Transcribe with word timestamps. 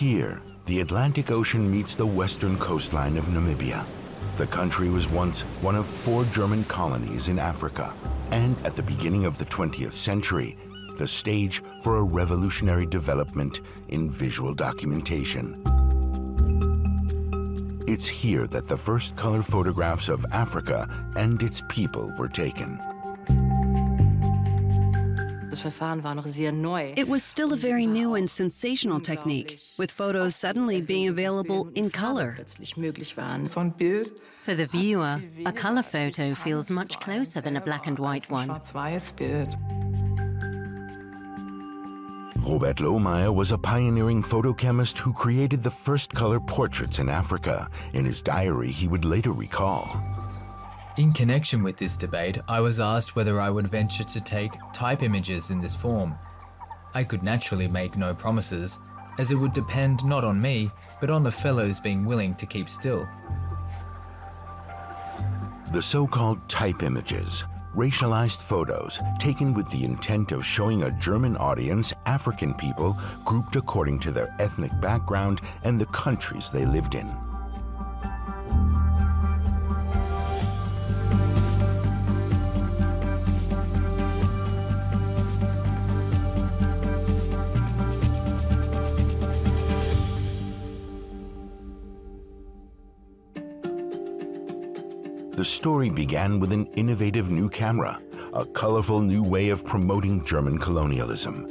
Here, 0.00 0.40
the 0.64 0.80
Atlantic 0.80 1.30
Ocean 1.30 1.70
meets 1.70 1.94
the 1.94 2.06
western 2.06 2.56
coastline 2.56 3.18
of 3.18 3.26
Namibia. 3.26 3.84
The 4.38 4.46
country 4.46 4.88
was 4.88 5.06
once 5.06 5.42
one 5.60 5.74
of 5.74 5.86
four 5.86 6.24
German 6.24 6.64
colonies 6.64 7.28
in 7.28 7.38
Africa, 7.38 7.92
and 8.30 8.56
at 8.64 8.76
the 8.76 8.82
beginning 8.82 9.26
of 9.26 9.36
the 9.36 9.44
20th 9.44 9.92
century, 9.92 10.56
the 10.96 11.06
stage 11.06 11.62
for 11.82 11.98
a 11.98 12.02
revolutionary 12.02 12.86
development 12.86 13.60
in 13.88 14.08
visual 14.08 14.54
documentation. 14.54 15.62
It's 17.86 18.06
here 18.06 18.46
that 18.46 18.68
the 18.68 18.78
first 18.78 19.16
color 19.16 19.42
photographs 19.42 20.08
of 20.08 20.24
Africa 20.32 20.88
and 21.16 21.42
its 21.42 21.62
people 21.68 22.10
were 22.16 22.28
taken. 22.28 22.80
It 26.96 27.08
was 27.08 27.22
still 27.22 27.52
a 27.52 27.56
very 27.56 27.86
new 27.86 28.14
and 28.14 28.28
sensational 28.30 29.00
technique, 29.00 29.60
with 29.78 29.90
photos 29.90 30.34
suddenly 30.36 30.80
being 30.80 31.08
available 31.08 31.70
in 31.74 31.90
color. 31.90 32.38
For 34.40 34.54
the 34.54 34.66
viewer, 34.66 35.22
a 35.46 35.52
color 35.52 35.82
photo 35.82 36.34
feels 36.34 36.70
much 36.70 36.98
closer 37.00 37.40
than 37.40 37.56
a 37.56 37.60
black 37.60 37.86
and 37.86 37.98
white 37.98 38.30
one. 38.30 38.48
Robert 42.50 42.78
Lohmeyer 42.78 43.34
was 43.34 43.52
a 43.52 43.58
pioneering 43.58 44.22
photochemist 44.22 44.98
who 44.98 45.12
created 45.12 45.62
the 45.62 45.70
first 45.70 46.12
color 46.14 46.40
portraits 46.40 46.98
in 46.98 47.08
Africa. 47.08 47.68
In 47.92 48.04
his 48.04 48.22
diary, 48.22 48.70
he 48.70 48.88
would 48.88 49.04
later 49.04 49.32
recall. 49.32 49.86
In 50.96 51.12
connection 51.12 51.62
with 51.62 51.76
this 51.76 51.96
debate, 51.96 52.38
I 52.48 52.60
was 52.60 52.80
asked 52.80 53.14
whether 53.14 53.40
I 53.40 53.48
would 53.48 53.68
venture 53.68 54.02
to 54.02 54.20
take 54.20 54.50
type 54.72 55.02
images 55.02 55.52
in 55.52 55.60
this 55.60 55.74
form. 55.74 56.16
I 56.94 57.04
could 57.04 57.22
naturally 57.22 57.68
make 57.68 57.96
no 57.96 58.12
promises, 58.12 58.80
as 59.16 59.30
it 59.30 59.36
would 59.36 59.52
depend 59.52 60.04
not 60.04 60.24
on 60.24 60.40
me, 60.40 60.68
but 61.00 61.08
on 61.08 61.22
the 61.22 61.30
fellows 61.30 61.78
being 61.78 62.04
willing 62.04 62.34
to 62.34 62.46
keep 62.46 62.68
still. 62.68 63.08
The 65.72 65.80
so 65.80 66.08
called 66.08 66.46
type 66.48 66.82
images 66.82 67.44
racialized 67.76 68.42
photos 68.42 68.98
taken 69.20 69.54
with 69.54 69.70
the 69.70 69.84
intent 69.84 70.32
of 70.32 70.44
showing 70.44 70.82
a 70.82 70.90
German 70.98 71.36
audience 71.36 71.92
African 72.06 72.52
people 72.54 72.98
grouped 73.24 73.54
according 73.54 74.00
to 74.00 74.10
their 74.10 74.34
ethnic 74.40 74.72
background 74.80 75.40
and 75.62 75.80
the 75.80 75.86
countries 75.86 76.50
they 76.50 76.66
lived 76.66 76.96
in. 76.96 77.29
The 95.40 95.46
story 95.46 95.88
began 95.88 96.38
with 96.38 96.52
an 96.52 96.66
innovative 96.76 97.30
new 97.30 97.48
camera, 97.48 97.98
a 98.34 98.44
colorful 98.44 99.00
new 99.00 99.22
way 99.22 99.48
of 99.48 99.64
promoting 99.64 100.22
German 100.22 100.58
colonialism. 100.58 101.48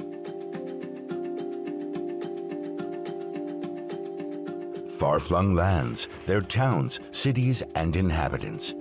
Far 4.90 5.20
flung 5.20 5.56
lands, 5.56 6.08
their 6.28 6.40
towns, 6.40 7.00
cities, 7.10 7.64
and 7.74 7.96
inhabitants. 7.96 8.76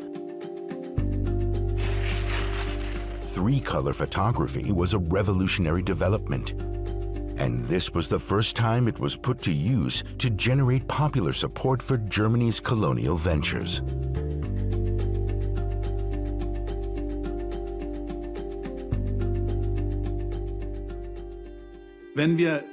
Three 3.35 3.61
color 3.61 3.95
photography 3.95 4.73
was 4.73 4.93
a 4.93 4.99
revolutionary 4.99 5.83
development. 5.83 6.53
And 7.39 7.65
this 7.65 7.95
was 7.95 8.11
the 8.11 8.19
first 8.19 8.57
time 8.57 8.87
it 8.87 8.99
was 8.99 9.17
put 9.17 9.41
to 9.43 9.53
use 9.53 10.05
to 10.19 10.29
generate 10.29 10.87
popular 10.87 11.33
support 11.33 11.81
for 11.81 11.97
Germany's 11.97 12.61
colonial 12.61 13.17
ventures. 13.17 13.81
Wenn 22.19 22.37
wir 22.37 22.65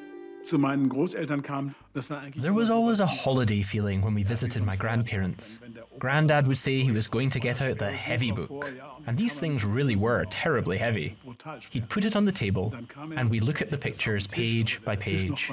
zu 0.43 0.57
meinen 0.57 0.89
Großeltern 0.89 1.43
kamen, 1.43 1.75
das 1.93 2.09
war 2.09 2.19
eigentlich 2.19 2.41
There 2.41 2.55
was 2.55 2.71
always 2.71 2.99
a 2.99 3.05
holiday 3.05 3.61
feeling 3.61 4.03
when 4.03 4.15
we 4.15 4.23
visited 4.23 4.65
my 4.65 4.75
grandparents. 4.75 5.59
Granddad 5.99 6.47
would 6.47 6.57
say 6.57 6.81
he 6.81 6.91
was 6.91 7.07
going 7.07 7.29
to 7.29 7.39
get 7.39 7.61
out 7.61 7.77
the 7.77 7.91
heavy 7.91 8.31
book, 8.31 8.73
and 9.05 9.15
these 9.15 9.39
things 9.39 9.63
really 9.63 9.95
were 9.95 10.25
terribly 10.31 10.79
heavy. 10.79 11.15
He'd 11.69 11.87
put 11.89 12.05
it 12.05 12.15
on 12.15 12.25
the 12.25 12.31
table, 12.31 12.73
and 13.15 13.29
we'd 13.29 13.43
look 13.43 13.61
at 13.61 13.69
the 13.69 13.77
pictures 13.77 14.25
page 14.25 14.83
by 14.83 14.95
page. 14.95 15.51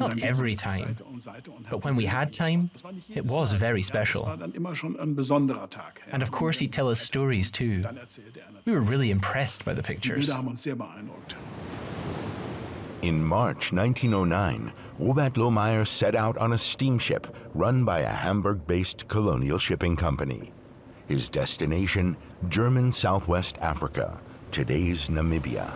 Not 0.00 0.20
every 0.22 0.56
time, 0.56 0.96
but 1.70 1.84
when 1.84 1.94
we 1.94 2.06
had 2.06 2.32
time, 2.32 2.70
it 3.14 3.24
was 3.24 3.52
very 3.52 3.82
special. 3.82 4.26
And 6.10 6.22
of 6.24 6.32
course, 6.32 6.58
he'd 6.58 6.72
tell 6.72 6.88
us 6.88 7.00
stories 7.00 7.52
too. 7.52 7.84
We 8.64 8.72
were 8.72 8.80
really 8.80 9.12
impressed 9.12 9.64
by 9.64 9.74
the 9.74 9.82
pictures. 9.82 10.28
In 13.02 13.24
March 13.24 13.72
1909, 13.72 14.74
Robert 14.98 15.32
Lohmeyer 15.32 15.86
set 15.86 16.14
out 16.14 16.36
on 16.36 16.52
a 16.52 16.58
steamship 16.58 17.34
run 17.54 17.82
by 17.82 18.00
a 18.00 18.08
Hamburg 18.08 18.66
based 18.66 19.08
colonial 19.08 19.58
shipping 19.58 19.96
company. 19.96 20.52
His 21.08 21.30
destination, 21.30 22.18
German 22.50 22.92
Southwest 22.92 23.56
Africa, 23.62 24.20
today's 24.50 25.08
Namibia. 25.08 25.72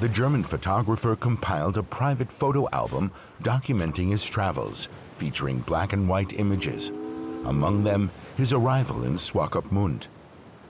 The 0.00 0.10
German 0.10 0.44
photographer 0.44 1.16
compiled 1.16 1.78
a 1.78 1.82
private 1.82 2.30
photo 2.30 2.68
album 2.68 3.12
documenting 3.42 4.10
his 4.10 4.22
travels, 4.22 4.90
featuring 5.16 5.60
black 5.60 5.94
and 5.94 6.06
white 6.06 6.38
images. 6.38 6.90
Among 7.46 7.82
them, 7.82 8.10
his 8.36 8.52
arrival 8.52 9.04
in 9.04 9.14
Swakopmund, 9.14 10.08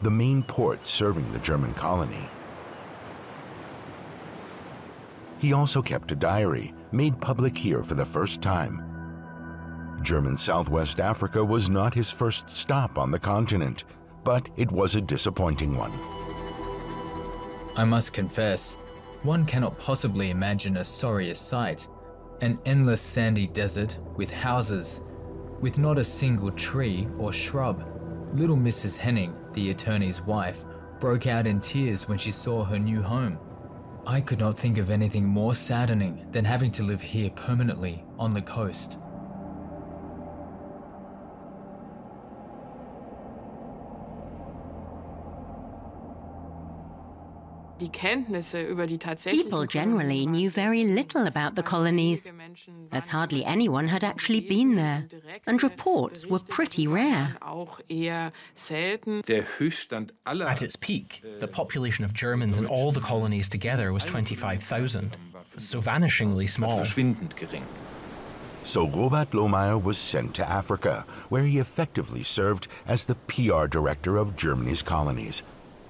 the 0.00 0.12
main 0.12 0.44
port 0.44 0.86
serving 0.86 1.32
the 1.32 1.40
German 1.40 1.74
colony. 1.74 2.28
He 5.38 5.52
also 5.52 5.82
kept 5.82 6.12
a 6.12 6.16
diary, 6.16 6.74
made 6.92 7.20
public 7.20 7.56
here 7.56 7.82
for 7.82 7.94
the 7.94 8.04
first 8.04 8.40
time. 8.40 8.82
German 10.02 10.36
Southwest 10.36 11.00
Africa 11.00 11.44
was 11.44 11.68
not 11.68 11.94
his 11.94 12.10
first 12.10 12.48
stop 12.48 12.98
on 12.98 13.10
the 13.10 13.18
continent, 13.18 13.84
but 14.24 14.48
it 14.56 14.70
was 14.70 14.94
a 14.94 15.00
disappointing 15.00 15.76
one. 15.76 15.92
I 17.76 17.84
must 17.84 18.12
confess, 18.12 18.74
one 19.22 19.44
cannot 19.44 19.78
possibly 19.78 20.30
imagine 20.30 20.78
a 20.78 20.84
sorrier 20.84 21.34
sight. 21.34 21.88
An 22.40 22.58
endless 22.64 23.00
sandy 23.00 23.46
desert 23.46 23.98
with 24.14 24.30
houses, 24.30 25.00
with 25.60 25.78
not 25.78 25.98
a 25.98 26.04
single 26.04 26.50
tree 26.52 27.08
or 27.18 27.32
shrub. 27.32 27.84
Little 28.34 28.56
Mrs. 28.56 28.96
Henning, 28.96 29.34
the 29.52 29.70
attorney's 29.70 30.20
wife, 30.22 30.64
broke 31.00 31.26
out 31.26 31.46
in 31.46 31.60
tears 31.60 32.08
when 32.08 32.18
she 32.18 32.30
saw 32.30 32.64
her 32.64 32.78
new 32.78 33.02
home. 33.02 33.38
I 34.08 34.20
could 34.20 34.38
not 34.38 34.56
think 34.56 34.78
of 34.78 34.88
anything 34.88 35.26
more 35.26 35.56
saddening 35.56 36.26
than 36.30 36.44
having 36.44 36.70
to 36.72 36.84
live 36.84 37.02
here 37.02 37.28
permanently 37.30 38.04
on 38.20 38.34
the 38.34 38.42
coast. 38.42 38.98
People 47.78 49.66
generally 49.66 50.24
knew 50.26 50.48
very 50.48 50.84
little 50.84 51.26
about 51.26 51.56
the 51.56 51.62
colonies, 51.62 52.30
as 52.90 53.08
hardly 53.08 53.44
anyone 53.44 53.88
had 53.88 54.02
actually 54.02 54.40
been 54.40 54.76
there, 54.76 55.06
and 55.46 55.62
reports 55.62 56.24
were 56.24 56.38
pretty 56.38 56.86
rare. 56.86 57.36
At 57.42 57.82
its 60.62 60.76
peak, 60.76 61.22
the 61.38 61.48
population 61.48 62.04
of 62.04 62.14
Germans 62.14 62.58
in 62.58 62.66
all 62.66 62.92
the 62.92 63.00
colonies 63.00 63.48
together 63.50 63.92
was 63.92 64.04
25,000, 64.06 65.16
so 65.58 65.80
vanishingly 65.82 66.48
small. 66.48 66.82
So 68.64 68.88
Robert 68.88 69.30
Lohmeyer 69.32 69.80
was 69.80 69.98
sent 69.98 70.34
to 70.36 70.48
Africa, 70.48 71.04
where 71.28 71.44
he 71.44 71.58
effectively 71.58 72.22
served 72.22 72.68
as 72.86 73.04
the 73.04 73.14
PR 73.14 73.66
director 73.66 74.16
of 74.16 74.34
Germany's 74.34 74.82
colonies. 74.82 75.42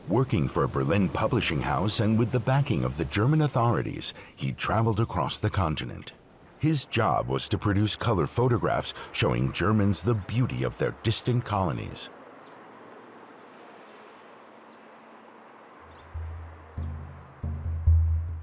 Working 0.09 0.47
for 0.47 0.63
a 0.63 0.69
Berlin 0.69 1.09
publishing 1.09 1.61
house 1.61 1.99
and 1.99 2.17
with 2.17 2.31
the 2.31 2.39
backing 2.39 2.85
of 2.85 2.97
the 2.97 3.07
German 3.07 3.43
authorities, 3.43 4.15
he 4.37 4.53
traveled 4.53 5.01
across 5.01 5.39
the 5.39 5.51
continent. 5.51 6.13
His 6.59 6.87
job 6.87 7.27
was 7.27 7.49
to 7.49 7.59
produce 7.59 7.97
color 7.97 8.29
photographs 8.29 8.95
showing 9.11 9.53
Germans 9.53 10.03
the 10.03 10.15
beauty 10.15 10.63
of 10.63 10.79
their 10.79 10.95
distant 11.03 11.45
colonies. 11.45 12.09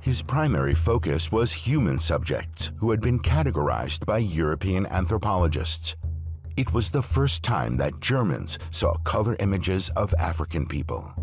His 0.02 0.22
primary 0.22 0.76
focus 0.76 1.32
was 1.32 1.54
human 1.54 1.98
subjects 1.98 2.72
who 2.76 2.92
had 2.92 3.00
been 3.00 3.22
categorized 3.22 4.06
by 4.06 4.18
European 4.18 4.86
anthropologists. 4.88 5.96
It 6.58 6.74
was 6.74 6.92
the 6.92 7.02
first 7.02 7.42
time 7.42 7.78
that 7.78 8.02
Germans 8.02 8.60
saw 8.70 8.98
color 9.06 9.38
images 9.40 9.90
of 9.96 10.14
African 10.20 10.68
people. 10.68 11.14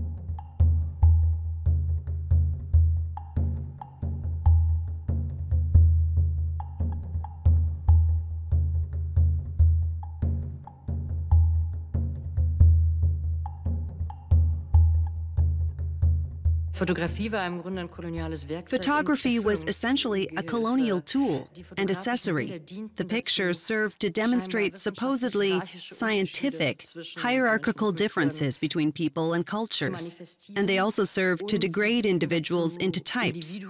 Photography 18.68 19.38
was 19.38 19.64
essentially 19.64 20.28
a 20.36 20.42
colonial 20.42 21.00
tool 21.00 21.48
and 21.76 21.90
accessory. 21.90 22.62
The 22.96 23.04
pictures 23.04 23.60
served 23.60 24.00
to 24.00 24.10
demonstrate 24.10 24.78
supposedly 24.78 25.60
scientific, 25.76 26.86
hierarchical 27.18 27.92
differences 27.92 28.56
between 28.56 28.92
people 28.92 29.34
and 29.34 29.46
cultures. 29.46 30.16
And 30.56 30.68
they 30.68 30.78
also 30.78 31.04
served 31.04 31.48
to 31.48 31.58
degrade 31.58 32.06
individuals 32.06 32.76
into 32.78 33.00
types 33.00 33.60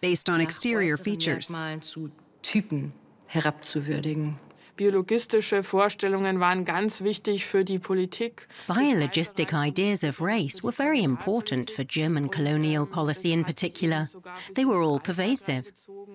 based 0.00 0.30
on 0.30 0.40
exterior 0.40 0.96
features. 0.96 1.50
Biologistische 4.76 5.62
Vorstellungen 5.62 6.40
waren 6.40 6.64
ganz 6.64 7.02
wichtig 7.02 7.44
für 7.44 7.62
die 7.62 7.78
Politik. 7.78 8.48
Biologistic 8.68 9.52
ideas 9.52 10.02
of 10.02 10.20
race 10.20 10.62
were 10.62 10.72
very 10.72 11.02
important 11.02 11.70
for 11.70 11.84
German 11.84 12.30
colonial 12.30 12.86
policy 12.86 13.32
in 13.32 13.44
particular. 13.44 14.08
They 14.54 14.64
were 14.64 14.82
all 14.82 14.98
pervasive, 14.98 15.70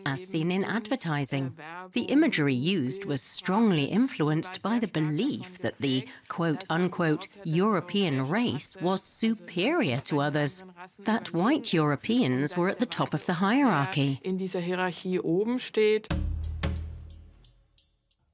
as 0.06 0.28
seen 0.28 0.50
in 0.50 0.64
advertising. 0.64 1.54
The 1.94 2.06
imagery 2.10 2.56
used 2.56 3.06
was 3.06 3.22
strongly 3.22 3.86
influenced 3.86 4.64
by 4.64 4.80
the 4.80 4.88
belief 4.88 5.60
that 5.60 5.76
the 5.80 6.08
quote 6.28 6.66
unquote 6.68 7.28
European 7.44 8.28
race 8.28 8.76
was 8.82 9.04
superior 9.04 10.02
to 10.06 10.20
others, 10.20 10.64
that 11.06 11.32
white 11.32 11.74
Europeans 11.74 12.58
were 12.58 12.70
at 12.70 12.80
the 12.80 12.88
top 12.88 13.14
of 13.14 13.26
the 13.28 13.34
hierarchy. 13.34 14.20
In 14.24 14.38
dieser 14.38 14.62
Hierarchie 14.62 15.20
oben 15.20 15.60
steht. 15.60 16.08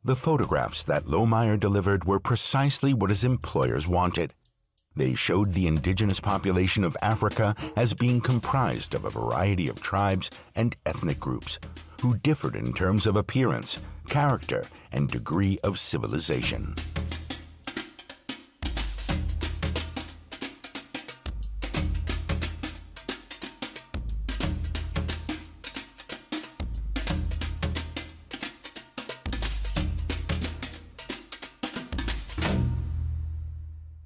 The 0.06 0.18
photographs 0.18 0.84
that 0.84 1.06
Lohmeyer 1.06 1.58
delivered 1.58 2.04
were 2.04 2.20
precisely 2.20 2.94
what 2.94 3.10
his 3.10 3.24
employers 3.24 3.88
wanted. 3.88 4.34
They 4.98 5.14
showed 5.14 5.52
the 5.52 5.66
indigenous 5.66 6.20
population 6.20 6.84
of 6.84 6.98
Africa 7.02 7.56
as 7.78 7.94
being 7.94 8.20
comprised 8.20 8.96
of 8.96 9.06
a 9.06 9.10
variety 9.10 9.70
of 9.70 9.82
tribes 9.82 10.30
and 10.56 10.76
ethnic 10.86 11.22
groups 11.22 11.58
who 12.02 12.18
differed 12.18 12.58
in 12.58 12.74
terms 12.74 13.08
of 13.08 13.16
appearance, 13.16 13.80
character, 14.10 14.66
and 14.92 15.10
degree 15.10 15.58
of 15.64 15.80
civilization. 15.80 16.76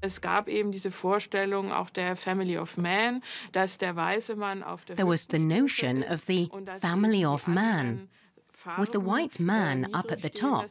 Es 0.07 0.21
gab 0.21 0.47
eben 0.47 0.71
diese 0.71 0.89
Vorstellung 0.89 1.73
auch 1.73 1.89
der 1.89 2.15
Family 2.15 2.57
of 2.57 2.77
Man, 2.77 3.21
dass 3.51 3.77
der 3.77 3.93
weiße 3.93 4.37
Mann 4.37 4.63
auf 4.63 4.85
der 4.85 4.95
There 4.95 5.09
was 5.09 5.27
the 5.29 5.37
notion 5.37 6.01
of 6.03 6.23
the 6.27 6.49
family 6.79 7.25
of 7.25 7.45
man 7.47 8.07
with 8.77 8.91
the 8.91 8.99
white 8.99 9.39
man 9.39 9.89
up 9.93 10.11
at 10.11 10.21
the 10.21 10.29
top 10.29 10.69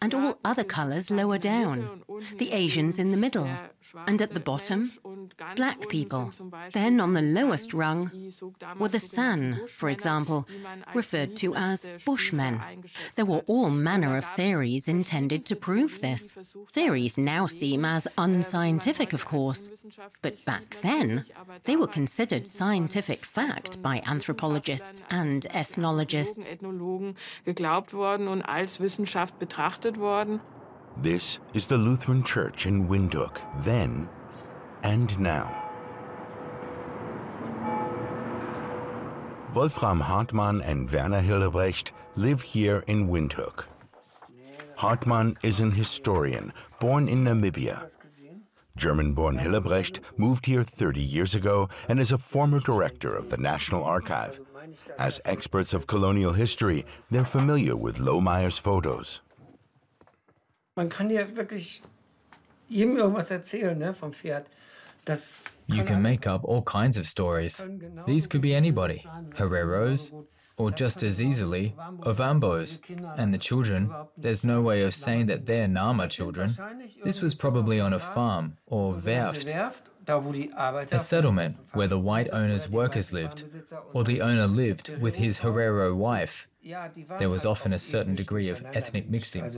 and 0.00 0.14
all 0.14 0.38
other 0.44 0.64
colors 0.64 1.10
lower 1.10 1.38
down, 1.38 2.02
the 2.36 2.52
Asians 2.52 2.98
in 2.98 3.10
the 3.10 3.16
middle, 3.16 3.48
and 4.06 4.20
at 4.22 4.34
the 4.34 4.40
bottom, 4.40 4.92
black 5.56 5.88
people. 5.88 6.32
Then 6.72 7.00
on 7.00 7.12
the 7.14 7.22
lowest 7.22 7.72
rung 7.74 8.10
were 8.78 8.88
the 8.88 9.00
San, 9.00 9.66
for 9.66 9.88
example, 9.88 10.46
referred 10.94 11.36
to 11.38 11.54
as 11.54 11.88
Bushmen. 12.04 12.60
There 13.14 13.24
were 13.24 13.44
all 13.46 13.70
manner 13.70 14.16
of 14.16 14.24
theories 14.24 14.88
intended 14.88 15.44
to 15.46 15.56
prove 15.56 16.00
this. 16.00 16.34
Theories 16.72 17.18
now 17.18 17.46
seem 17.46 17.84
as 17.84 18.08
unscientific, 18.18 19.12
of 19.12 19.24
course, 19.24 19.70
but 20.22 20.44
back 20.44 20.76
then 20.82 21.24
they 21.64 21.76
were 21.76 21.86
considered 21.86 22.46
scientific 22.48 23.24
fact 23.24 23.82
by 23.82 24.02
anthropologists 24.06 25.02
and 25.10 25.46
ethnologists 25.46 26.56
geglaubt 27.44 27.92
worden 27.92 28.28
und 28.28 28.42
als 28.42 28.80
Wissenschaft 28.80 29.38
betrachtet 29.38 29.98
worden. 29.98 30.40
This 31.02 31.40
is 31.52 31.68
the 31.68 31.76
Lutheran 31.76 32.22
Church 32.24 32.66
in 32.66 32.88
Windhoek, 32.88 33.40
then 33.64 34.08
and 34.82 35.18
now. 35.18 35.48
Wolfram 39.54 40.00
Hartmann 40.00 40.62
and 40.62 40.90
Werner 40.90 41.20
Hillebrecht 41.20 41.92
live 42.16 42.42
here 42.42 42.82
in 42.86 43.08
Windhoek. 43.08 43.66
Hartmann 44.76 45.36
is 45.42 45.60
an 45.60 45.72
historian 45.72 46.52
born 46.80 47.06
in 47.06 47.24
Namibia. 47.24 47.90
German 48.76 49.12
born 49.12 49.38
Hillebrecht 49.38 50.00
moved 50.16 50.46
here 50.46 50.64
30 50.64 51.00
years 51.00 51.34
ago 51.34 51.68
and 51.88 52.00
is 52.00 52.12
a 52.12 52.18
former 52.18 52.60
director 52.60 53.14
of 53.14 53.28
the 53.28 53.36
National 53.36 53.84
Archive. 53.84 54.40
As 54.98 55.20
experts 55.24 55.74
of 55.74 55.86
colonial 55.86 56.32
history, 56.32 56.84
they're 57.10 57.24
familiar 57.24 57.76
with 57.76 57.98
Lohmeyer's 57.98 58.58
photos. 58.58 59.20
Man 60.76 60.88
kann 60.88 61.10
hier 61.10 61.36
wirklich 61.36 61.82
jedem 62.68 62.96
irgendwas 62.96 63.30
erzählen 63.30 63.78
ne, 63.78 63.92
vom 63.92 64.12
Pferd. 64.12 64.46
Das 65.04 65.44
You 65.66 65.84
can 65.84 66.02
make 66.02 66.26
up 66.26 66.44
all 66.44 66.62
kinds 66.62 66.96
of 66.96 67.06
stories. 67.06 67.62
These 68.06 68.26
could 68.26 68.40
be 68.40 68.54
anybody 68.54 69.04
Herreros, 69.36 70.12
or 70.56 70.70
just 70.70 71.02
as 71.02 71.20
easily, 71.20 71.74
Ovambos. 72.00 72.80
And 73.16 73.32
the 73.32 73.38
children, 73.38 73.90
there's 74.16 74.44
no 74.44 74.60
way 74.60 74.82
of 74.82 74.94
saying 74.94 75.26
that 75.26 75.46
they're 75.46 75.68
Nama 75.68 76.08
children. 76.08 76.56
This 77.04 77.20
was 77.20 77.34
probably 77.34 77.80
on 77.80 77.92
a 77.92 77.98
farm 77.98 78.58
or 78.66 78.94
Werft, 78.94 79.82
a 80.08 80.98
settlement 80.98 81.56
where 81.72 81.88
the 81.88 81.98
white 81.98 82.28
owner's 82.32 82.68
workers 82.68 83.12
lived, 83.12 83.44
or 83.92 84.04
the 84.04 84.20
owner 84.20 84.46
lived 84.46 84.96
with 85.00 85.16
his 85.16 85.40
Herero 85.40 85.94
wife. 85.94 86.48
There 87.18 87.28
was 87.28 87.44
often 87.44 87.72
a 87.72 87.78
certain 87.78 88.14
degree 88.14 88.48
of 88.48 88.64
ethnic 88.72 89.10
mixing. 89.10 89.50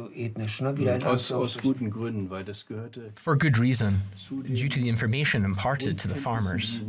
For 3.14 3.36
good 3.36 3.58
reason, 3.58 4.02
due 4.28 4.68
to 4.68 4.80
the 4.80 4.88
information 4.88 5.44
imparted 5.44 5.98
to 5.98 6.08
the 6.08 6.14
farmers. 6.14 6.80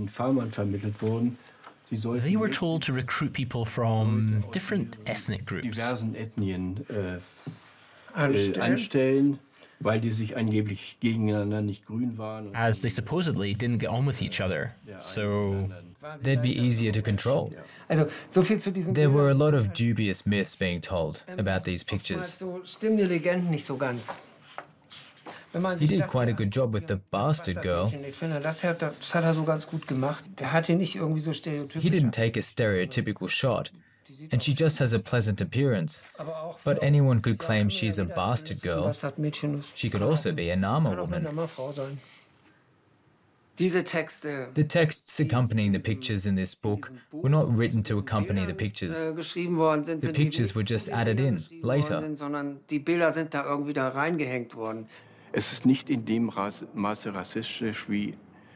They 1.91 2.35
were 2.35 2.49
told 2.49 2.81
to 2.83 2.93
recruit 2.93 3.33
people 3.33 3.65
from 3.65 4.45
different 4.51 4.97
ethnic 5.05 5.45
groups. 5.45 5.77
As 12.53 12.81
they 12.81 12.89
supposedly 12.89 13.53
didn't 13.53 13.77
get 13.79 13.89
on 13.89 14.05
with 14.05 14.21
each 14.21 14.39
other, 14.41 14.75
so 15.01 15.69
they'd 16.19 16.41
be 16.41 16.57
easier 16.59 16.91
to 16.91 17.01
control. 17.01 17.53
There 17.89 19.09
were 19.09 19.29
a 19.29 19.33
lot 19.33 19.53
of 19.53 19.73
dubious 19.73 20.25
myths 20.25 20.55
being 20.55 20.81
told 20.81 21.23
about 21.27 21.63
these 21.65 21.83
pictures. 21.83 22.41
He 25.79 25.87
did 25.87 26.07
quite 26.07 26.27
a 26.27 26.33
good 26.33 26.51
job 26.51 26.73
with 26.73 26.87
the 26.87 26.97
bastard 26.97 27.61
girl. 27.61 27.87
He 27.87 27.97
didn't 31.89 32.11
take 32.11 32.35
a 32.35 32.41
stereotypical 32.41 33.29
shot, 33.29 33.69
and 34.31 34.41
she 34.41 34.53
just 34.53 34.79
has 34.79 34.93
a 34.93 34.99
pleasant 34.99 35.41
appearance. 35.41 36.03
But 36.63 36.81
anyone 36.81 37.21
could 37.21 37.37
claim 37.37 37.69
she's 37.69 37.97
a 37.97 38.05
bastard 38.05 38.61
girl. 38.61 38.93
She 39.73 39.89
could 39.89 40.01
also 40.01 40.31
be 40.31 40.49
a 40.49 40.55
Nama 40.55 40.95
woman. 40.95 41.23
The 43.57 44.65
texts 44.67 45.19
accompanying 45.19 45.71
the 45.71 45.79
pictures 45.79 46.25
in 46.25 46.35
this 46.35 46.53
book 46.53 46.91
were 47.13 47.29
not 47.29 47.49
written 47.55 47.83
to 47.83 47.97
accompany 47.99 48.45
the 48.45 48.53
pictures. 48.53 48.97
The 48.97 50.11
pictures 50.13 50.53
were 50.55 50.63
just 50.63 50.89
added 50.89 51.21
in 51.21 51.41
later. 51.61 52.01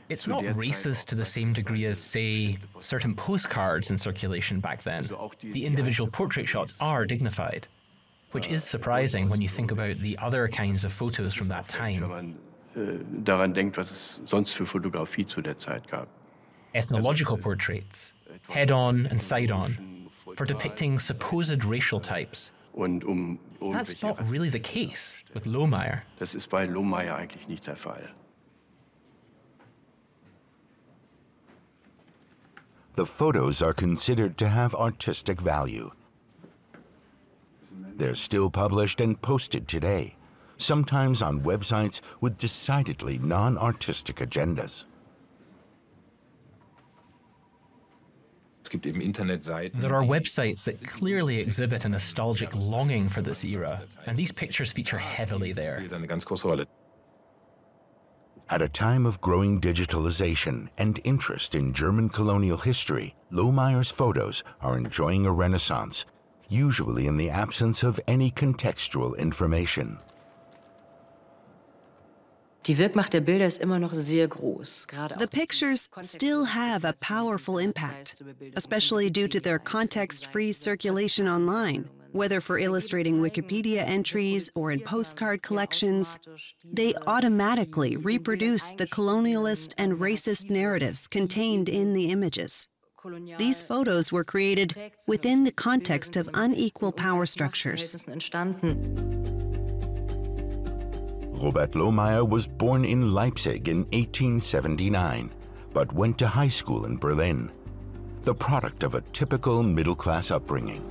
Es 0.10 0.22
ist 0.22 0.28
nicht 0.28 0.40
in 0.40 0.46
dem 0.46 0.58
Maße 0.58 0.60
rassistisch 0.60 0.90
wie 0.90 0.90
It's 0.90 0.90
not 0.90 0.96
racist 0.96 1.08
to 1.10 1.16
the 1.16 1.26
same 1.26 1.54
degree 1.54 1.86
as, 1.86 1.98
say, 1.98 2.58
certain 2.82 3.16
postcards 3.16 3.92
in 3.92 3.98
circulation 3.98 4.60
back 4.60 4.82
then. 4.84 5.08
The 5.42 5.66
individual 5.66 6.10
portrait 6.10 6.48
shots 6.48 6.76
are 6.80 7.06
dignified, 7.06 7.68
which 8.32 8.48
is 8.48 8.64
surprising 8.64 9.30
when 9.30 9.42
you 9.42 9.48
think 9.48 9.72
about 9.72 10.00
the 10.02 10.18
other 10.18 10.48
kinds 10.48 10.84
of 10.84 10.92
photos 10.92 11.34
from 11.34 11.48
that 11.50 11.68
time. 11.68 12.36
daran 13.24 13.54
denkt, 13.54 13.78
was 13.78 13.92
es 13.92 14.20
sonst 14.26 14.54
für 14.54 14.66
Fotografie 14.66 15.26
zu 15.26 15.42
der 15.42 15.58
Zeit 15.58 15.88
gab. 15.88 16.08
Ethnological 16.74 17.38
portraits, 17.38 18.14
head 18.48 18.72
on 18.72 19.08
and 19.08 19.22
side 19.22 19.52
on, 19.52 20.08
for 20.36 20.46
depicting 20.46 21.00
supposed 21.00 21.64
racial 21.66 22.00
types. 22.00 22.52
Um 22.76 23.40
That's 23.74 24.02
not 24.02 24.18
really 24.30 24.50
the 24.50 24.60
case 24.60 25.20
with 25.34 25.46
Lohmeyer. 25.46 26.04
Das 26.18 26.36
ist 26.36 26.50
bei 26.50 26.66
Lohmeyer 26.66 27.16
eigentlich 27.16 27.48
nicht 27.48 27.68
der 27.68 27.76
Fall. 27.76 28.10
The 33.00 33.06
photos 33.06 33.62
are 33.62 33.72
considered 33.72 34.38
to 34.40 34.50
have 34.50 34.76
artistic 34.76 35.40
value. 35.40 35.92
They're 37.96 38.14
still 38.14 38.50
published 38.50 39.00
and 39.00 39.22
posted 39.22 39.70
today, 39.70 40.18
sometimes 40.58 41.22
on 41.22 41.40
websites 41.40 42.02
with 42.20 42.38
decidedly 42.38 43.18
non 43.18 43.58
artistic 43.58 44.18
agendas. 44.18 44.84
There 49.76 49.96
are 49.96 50.04
websites 50.04 50.66
that 50.66 50.86
clearly 50.86 51.40
exhibit 51.40 51.86
a 51.86 51.90
nostalgic 51.90 52.54
longing 52.54 53.08
for 53.08 53.22
this 53.22 53.46
era, 53.46 53.82
and 54.08 54.18
these 54.18 54.34
pictures 54.34 54.74
feature 54.74 54.98
heavily 54.98 55.54
there. 55.54 55.88
At 58.52 58.64
a 58.64 58.68
time 58.68 59.06
of 59.06 59.22
growing 59.22 59.62
digitalization 59.62 60.70
and 60.76 61.00
interest 61.04 61.54
in 61.54 61.72
German 61.72 62.10
colonial 62.10 62.58
history, 62.58 63.14
Lohmeyer's 63.32 63.92
photos 63.92 64.44
are 64.60 64.76
enjoying 64.76 65.28
a 65.28 65.32
renaissance, 65.32 66.04
usually 66.48 67.06
in 67.06 67.18
the 67.18 67.30
absence 67.30 67.84
of 67.84 68.00
any 68.08 68.32
contextual 68.32 69.16
information. 69.20 70.00
The 72.64 72.90
pictures 75.32 75.90
still 76.02 76.46
have 76.46 76.86
a 76.86 76.94
powerful 76.94 77.60
impact, 77.60 78.20
especially 78.56 79.12
due 79.12 79.28
to 79.28 79.40
their 79.40 79.60
context 79.60 80.26
free 80.26 80.54
circulation 80.54 81.28
online. 81.28 81.88
Whether 82.12 82.42
for 82.42 82.58
illustrating 82.58 83.22
Wikipedia 83.22 83.88
entries 83.88 84.50
or 84.56 84.72
in 84.72 84.80
postcard 84.80 85.44
collections, 85.44 86.20
they 86.64 86.94
automatically 87.06 87.98
reproduce 87.98 88.74
the 88.74 88.88
colonialist 88.88 89.74
and 89.78 89.94
racist 89.94 90.50
narratives 90.50 91.08
contained 91.08 91.70
in 91.70 91.94
the 91.94 92.10
images. 92.10 92.68
These 93.38 93.62
photos 93.62 94.12
were 94.12 94.24
created 94.24 94.76
within 95.08 95.44
the 95.44 95.52
context 95.52 96.16
of 96.16 96.30
unequal 96.34 96.92
power 96.92 97.26
structures. 97.26 98.06
Robert 101.32 101.72
Lohmeyer 101.72 102.28
was 102.28 102.48
born 102.48 102.84
in 102.84 103.14
Leipzig 103.14 103.70
in 103.70 103.84
1879, 103.94 105.32
but 105.74 105.94
went 105.94 106.18
to 106.18 106.28
high 106.28 106.50
school 106.50 106.86
in 106.86 106.98
Berlin, 106.98 107.52
the 108.24 108.36
product 108.36 108.84
of 108.84 108.96
a 108.96 109.02
typical 109.14 109.64
middle 109.64 109.96
class 109.96 110.32
upbringing. 110.32 110.84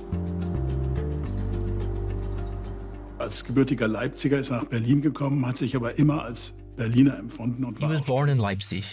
Als 3.19 3.43
gebürtiger 3.43 3.87
Leipziger 3.87 4.39
ist 4.39 4.49
er 4.49 4.57
nach 4.59 4.65
Berlin 4.65 5.01
gekommen, 5.01 5.45
hat 5.45 5.57
sich 5.57 5.75
aber 5.75 5.97
immer 5.99 6.23
als 6.23 6.53
Berliner 6.77 7.17
empfunden 7.19 7.65
und 7.65 7.77
He 7.79 7.85
was 7.89 8.01
born 8.01 8.29
in 8.29 8.37
Leipzig, 8.37 8.85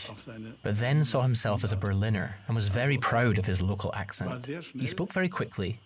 but 0.64 0.76
then 0.76 1.04
saw 1.04 1.22
himself 1.22 1.62
as 1.62 1.72
a 1.72 1.76
Berliner 1.76 2.30
and 2.48 2.56
was 2.56 2.66
very 2.68 2.98
proud 2.98 3.38
of 3.38 3.46
his 3.46 3.60
local 3.60 3.92
accent. 3.94 4.44
He 4.74 4.86
spoke 4.88 5.12
very 5.12 5.28
quickly 5.28 5.78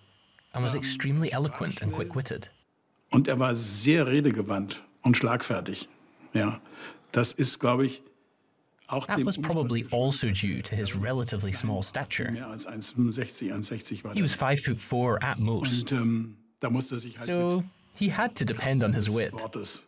and 0.55 0.65
was 0.65 0.75
extremely 0.75 1.31
eloquent 1.31 1.83
and 1.83 1.93
quick-witted. 1.93 2.49
Und 3.11 3.29
er 3.29 3.39
war 3.39 3.55
sehr 3.55 4.07
redegewandt 4.07 4.83
und 5.03 5.19
schlagfertig. 5.19 5.89
Ja, 6.33 6.61
das 7.13 7.33
ist, 7.33 7.59
glaube 7.59 7.85
ich, 7.85 8.03
auch 8.87 9.07
That 9.07 9.25
was 9.27 9.37
probably 9.37 9.87
also 9.93 10.29
due 10.31 10.63
to 10.63 10.75
his 10.75 10.97
relatively 10.97 11.53
small 11.53 11.83
stature. 11.83 12.31
mehr 12.31 12.47
als 12.49 12.67
1,65, 12.67 13.53
1,60 13.53 14.03
war 14.05 14.15
He 14.15 14.23
was 14.23 14.33
five 14.33 14.61
foot 14.61 14.81
four 14.81 15.23
at 15.23 15.39
most, 15.39 15.93
Und 15.93 16.01
ähm, 16.01 16.37
da 16.61 16.71
musste 16.71 16.99
sich 16.99 17.19
halt 17.19 17.27
so 17.27 17.65
he 17.95 18.09
had 18.09 18.35
to 18.37 18.45
depend 18.45 18.85
on 18.85 18.93
his 18.93 19.09
wit. 19.11 19.33
des 19.53 19.87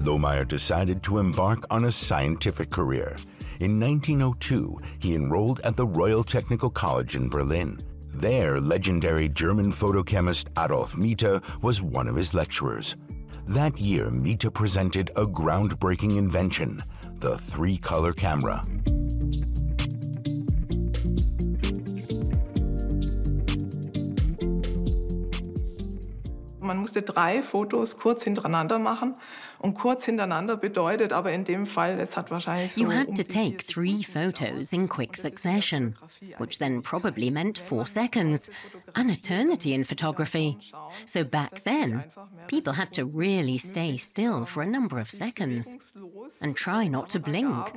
Lohmeyer 0.00 0.48
decided 0.48 1.02
to 1.02 1.18
embark 1.18 1.64
on 1.70 1.84
a 1.84 1.90
scientific 1.90 2.70
career. 2.70 3.16
In 3.60 3.78
1902, 3.78 4.78
he 4.98 5.14
enrolled 5.14 5.60
at 5.60 5.76
the 5.76 5.86
Royal 5.86 6.24
Technical 6.24 6.70
College 6.70 7.16
in 7.16 7.28
Berlin. 7.28 7.78
There, 8.14 8.60
legendary 8.60 9.28
German 9.28 9.70
photochemist 9.70 10.48
Adolf 10.58 10.94
Miethe 10.94 11.42
was 11.62 11.82
one 11.82 12.08
of 12.08 12.16
his 12.16 12.32
lecturers. 12.32 12.96
That 13.46 13.78
year, 13.78 14.10
Miethe 14.10 14.52
presented 14.54 15.10
a 15.16 15.26
groundbreaking 15.26 16.16
invention 16.16 16.82
the 17.20 17.36
three 17.36 17.76
color 17.76 18.14
camera. 18.14 18.62
Musste 26.80 27.02
drei 27.02 27.42
Fotos 27.42 27.98
kurz 27.98 28.24
hintereinander 28.24 28.78
machen. 28.78 29.14
Und 29.58 29.74
kurz 29.74 30.06
hintereinander 30.06 30.56
bedeutet 30.56 31.12
aber 31.12 31.32
in 31.32 31.44
dem 31.44 31.66
Fall, 31.66 32.00
es 32.00 32.16
hat 32.16 32.30
wahrscheinlich 32.30 32.72
so 32.72 32.80
You 32.80 32.90
had 32.90 33.08
um 33.08 33.14
to 33.14 33.22
take 33.22 33.58
three 33.58 34.02
photos 34.02 34.72
in 34.72 34.88
quick 34.88 35.16
succession, 35.16 35.96
which 36.38 36.58
then 36.58 36.80
probably 36.82 37.30
meant 37.30 37.58
four 37.58 37.86
seconds, 37.86 38.50
an 38.94 39.10
eternity 39.10 39.74
in 39.74 39.84
photography. 39.84 40.56
So 41.04 41.24
back 41.24 41.62
then, 41.64 42.04
people 42.48 42.72
had 42.72 42.92
to 42.94 43.04
really 43.04 43.58
stay 43.58 43.98
still 43.98 44.46
for 44.46 44.62
a 44.62 44.66
number 44.66 44.98
of 44.98 45.10
seconds 45.10 45.92
and 46.40 46.56
try 46.56 46.88
not 46.88 47.10
to 47.10 47.20
blink. 47.20 47.72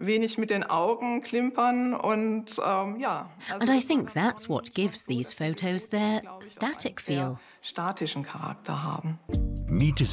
wenig 0.00 0.38
mit 0.38 0.50
den 0.50 0.64
Augen 0.64 1.22
klimpern 1.22 1.94
und 1.94 2.58
ähm, 2.64 2.98
ja. 2.98 3.30
also 3.50 3.66
And 3.66 3.70
I 3.70 3.80
think 3.80 4.12
that's 4.12 4.48
what 4.48 4.74
gives 4.74 5.04
these 5.06 5.32
photos 5.32 5.88
their 5.88 6.22
static 6.42 7.00
feel. 7.00 7.38
Statischen 7.62 8.24
Charakter 8.24 8.74
haben. 8.74 9.18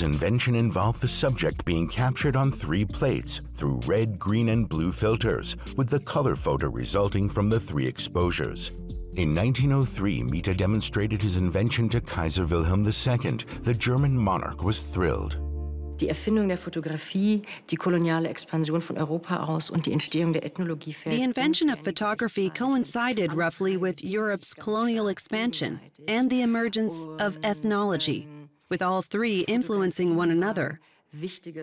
Invention 0.02 0.56
involved 0.56 1.02
the 1.02 1.08
subject 1.08 1.64
being 1.66 1.88
captured 1.88 2.36
on 2.36 2.52
three 2.52 2.86
plates 2.86 3.42
through 3.56 3.80
red, 3.86 4.20
green, 4.20 4.50
and 4.50 4.68
blue 4.68 4.92
filters, 4.92 5.56
with 5.76 5.90
the 5.90 6.00
color 6.02 6.36
photo 6.36 6.68
resulting 6.70 7.30
from 7.30 7.50
the 7.50 7.60
three 7.60 7.88
exposures. 7.88 8.72
In 9.16 9.34
1903, 9.34 10.24
Miethe 10.24 10.56
demonstrated 10.56 11.22
his 11.22 11.38
invention 11.38 11.90
to 11.90 12.02
Kaiser 12.02 12.46
Wilhelm 12.46 12.86
II. 12.86 13.38
The 13.64 13.74
German 13.74 14.18
monarch 14.18 14.64
was 14.64 14.84
thrilled. 14.84 15.40
Die 16.00 16.10
Erfindung 16.10 16.48
der 16.48 16.60
Fotografie, 16.60 17.42
die 17.72 17.76
koloniale 17.76 18.30
Expansion 18.30 18.82
von 18.82 18.98
Europa 18.98 19.44
aus 19.46 19.72
und 19.72 19.88
die 19.88 19.94
Entstehung 19.94 20.32
der 20.32 20.46
Ethnologie 20.46 20.96
The 21.10 21.24
invention 21.24 21.72
of 21.72 21.80
photography 21.84 22.52
coincided 22.52 23.34
roughly 23.34 23.82
with 23.82 24.04
Europe's 24.04 24.54
colonial 24.54 25.08
expansion 25.08 25.80
and 26.08 26.30
the 26.30 26.44
emergence 26.44 27.08
of 27.20 27.38
ethnology, 27.42 28.28
with 28.70 28.84
all 28.84 29.02
three 29.02 29.42
influencing 29.48 30.16
one 30.16 30.30
another. 30.30 30.80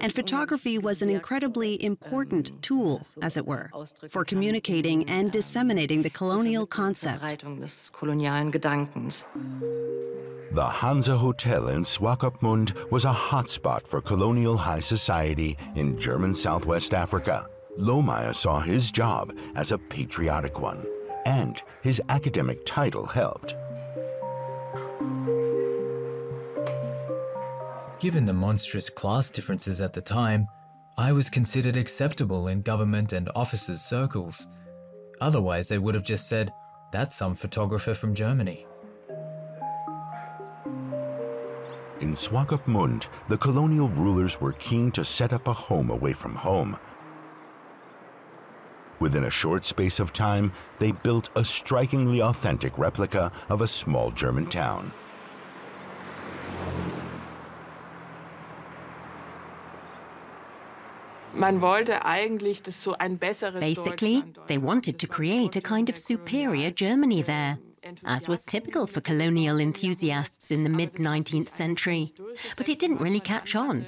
And 0.00 0.12
photography 0.12 0.78
was 0.78 1.02
an 1.02 1.10
incredibly 1.10 1.82
important 1.82 2.50
tool, 2.62 3.02
as 3.22 3.36
it 3.36 3.46
were, 3.46 3.70
for 4.08 4.24
communicating 4.24 5.08
and 5.08 5.30
disseminating 5.30 6.02
the 6.02 6.10
colonial 6.10 6.66
concept. 6.66 7.22
Verbreitung 7.22 7.60
des 7.60 7.90
kolonialen 7.92 8.50
Gedankens. 8.52 9.24
The 10.52 10.64
Hansa 10.64 11.16
Hotel 11.16 11.68
in 11.68 11.82
Swakopmund 11.82 12.90
was 12.90 13.04
a 13.04 13.12
hotspot 13.12 13.86
for 13.86 14.00
colonial 14.00 14.56
high 14.56 14.80
society 14.80 15.56
in 15.74 15.98
German 15.98 16.34
Southwest 16.34 16.94
Africa. 16.94 17.48
Lohmeyer 17.78 18.34
saw 18.34 18.60
his 18.60 18.92
job 18.92 19.36
as 19.56 19.72
a 19.72 19.78
patriotic 19.78 20.60
one, 20.60 20.86
and 21.26 21.60
his 21.82 22.00
academic 22.08 22.64
title 22.64 23.04
helped. 23.04 23.56
Given 28.04 28.26
the 28.26 28.34
monstrous 28.34 28.90
class 28.90 29.30
differences 29.30 29.80
at 29.80 29.94
the 29.94 30.02
time, 30.02 30.46
I 30.98 31.10
was 31.12 31.30
considered 31.30 31.78
acceptable 31.78 32.48
in 32.48 32.60
government 32.60 33.14
and 33.14 33.30
officers' 33.34 33.80
circles. 33.80 34.46
Otherwise, 35.22 35.68
they 35.68 35.78
would 35.78 35.94
have 35.94 36.04
just 36.04 36.28
said, 36.28 36.52
that's 36.92 37.16
some 37.16 37.34
photographer 37.34 37.94
from 37.94 38.14
Germany. 38.14 38.66
In 42.00 42.12
Swakopmund, 42.12 43.08
the 43.30 43.38
colonial 43.38 43.88
rulers 43.88 44.38
were 44.38 44.52
keen 44.52 44.90
to 44.90 45.02
set 45.02 45.32
up 45.32 45.48
a 45.48 45.54
home 45.54 45.88
away 45.88 46.12
from 46.12 46.34
home. 46.34 46.76
Within 49.00 49.24
a 49.24 49.30
short 49.30 49.64
space 49.64 49.98
of 49.98 50.12
time, 50.12 50.52
they 50.78 50.92
built 50.92 51.30
a 51.36 51.42
strikingly 51.42 52.20
authentic 52.20 52.76
replica 52.76 53.32
of 53.48 53.62
a 53.62 53.66
small 53.66 54.10
German 54.10 54.44
town. 54.44 54.92
Man 56.66 56.74
wollte 56.74 56.84
eigentlich 56.84 56.84
das 56.84 56.92
so 56.92 56.92
ein 56.92 56.92
besseres 60.84 61.23
Basically, 63.60 64.24
they 64.46 64.58
wanted 64.58 64.98
to 64.98 65.06
create 65.06 65.56
a 65.56 65.60
kind 65.60 65.88
of 65.88 65.98
superior 65.98 66.70
Germany 66.70 67.22
there, 67.22 67.58
as 68.04 68.28
was 68.28 68.44
typical 68.44 68.86
for 68.86 69.00
colonial 69.00 69.58
enthusiasts 69.60 70.50
in 70.50 70.64
the 70.64 70.70
mid 70.70 70.94
19th 70.94 71.48
century. 71.50 72.12
But 72.56 72.68
it 72.68 72.78
didn't 72.78 73.00
really 73.00 73.20
catch 73.20 73.54
on. 73.54 73.86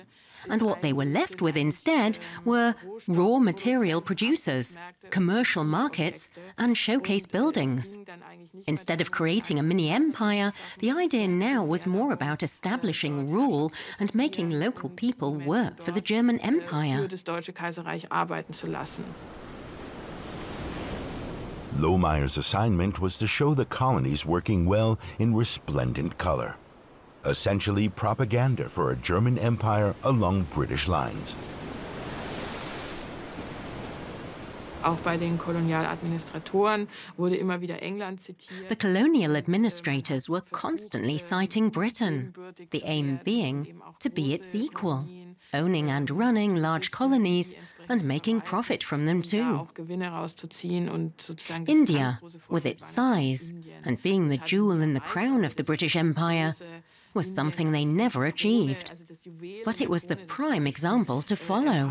And 0.48 0.62
what 0.62 0.82
they 0.82 0.92
were 0.92 1.04
left 1.04 1.42
with 1.42 1.56
instead 1.56 2.18
were 2.44 2.74
raw 3.08 3.38
material 3.38 4.00
producers, 4.00 4.76
commercial 5.10 5.64
markets, 5.64 6.30
and 6.58 6.76
showcase 6.76 7.26
buildings. 7.26 7.98
Instead 8.66 9.00
of 9.00 9.10
creating 9.10 9.58
a 9.58 9.62
mini 9.62 9.90
empire, 9.90 10.52
the 10.78 10.90
idea 10.90 11.28
now 11.28 11.64
was 11.64 11.86
more 11.86 12.12
about 12.12 12.42
establishing 12.42 13.30
rule 13.30 13.72
and 13.98 14.14
making 14.14 14.50
local 14.50 14.88
people 14.88 15.34
work 15.36 15.80
for 15.80 15.92
the 15.92 16.00
German 16.00 16.38
Empire. 16.40 17.02
für 17.02 17.08
das 17.08 17.24
Deutsche 17.24 17.52
Kaiserreich 17.52 18.10
arbeiten 18.10 18.52
zu 18.52 18.66
lassen. 18.66 19.04
Lohmeyer's 21.78 22.38
assignment 22.38 23.00
was 23.00 23.18
to 23.18 23.26
show 23.26 23.54
the 23.54 23.66
colonies 23.66 24.24
working 24.24 24.64
well 24.66 24.98
in 25.18 25.34
resplendent 25.34 26.16
color, 26.16 26.56
essentially 27.26 27.88
propaganda 27.88 28.68
for 28.68 28.90
a 28.90 28.96
German 28.96 29.38
empire 29.38 29.94
along 30.02 30.46
British 30.54 30.88
lines. 30.88 31.36
Auch 34.82 34.98
bei 34.98 35.16
den 35.16 35.36
Kolonialadministratoren 35.36 36.86
wurde 37.16 37.34
immer 37.34 37.60
wieder 37.60 37.82
England 37.82 38.20
zitiert. 38.20 38.68
The 38.68 38.76
colonial 38.76 39.34
administrators 39.34 40.28
were 40.28 40.42
constantly 40.52 41.18
citing 41.18 41.70
Britain, 41.70 42.32
the 42.70 42.82
aim 42.84 43.18
being 43.24 43.80
to 43.98 44.08
be 44.08 44.32
its 44.32 44.54
equal, 44.54 45.04
owning 45.52 45.90
and 45.90 46.08
running 46.10 46.54
large 46.54 46.92
colonies 46.92 47.56
and 47.88 48.04
making 48.04 48.42
profit 48.42 48.84
from 48.84 49.06
them 49.06 49.22
too. 49.22 49.66
India, 51.66 52.20
with 52.48 52.64
its 52.64 52.86
size 52.86 53.52
and 53.84 54.00
being 54.02 54.28
the 54.28 54.38
jewel 54.38 54.80
in 54.80 54.94
the 54.94 55.00
crown 55.00 55.44
of 55.44 55.56
the 55.56 55.64
British 55.64 55.96
Empire, 55.96 56.54
was 57.16 57.34
something 57.34 57.72
they 57.72 57.84
never 57.84 58.26
achieved. 58.26 58.92
But 59.64 59.80
it 59.80 59.90
was 59.90 60.04
the 60.04 60.16
prime 60.16 60.66
example 60.66 61.22
to 61.22 61.34
follow. 61.34 61.90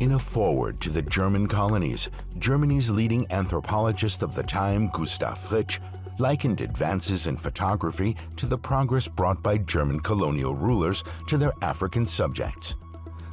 In 0.00 0.12
a 0.12 0.18
foreword 0.18 0.80
to 0.80 0.88
the 0.88 1.02
German 1.02 1.46
colonies, 1.46 2.08
Germany's 2.38 2.90
leading 2.90 3.26
anthropologist 3.30 4.22
of 4.22 4.34
the 4.34 4.42
time, 4.42 4.88
Gustav 4.94 5.36
Fritsch, 5.36 5.78
likened 6.18 6.60
advances 6.60 7.26
in 7.26 7.36
photography 7.36 8.16
to 8.36 8.46
the 8.46 8.56
progress 8.56 9.08
brought 9.08 9.42
by 9.42 9.58
German 9.58 10.00
colonial 10.00 10.54
rulers 10.54 11.02
to 11.26 11.36
their 11.36 11.52
African 11.60 12.06
subjects. 12.06 12.76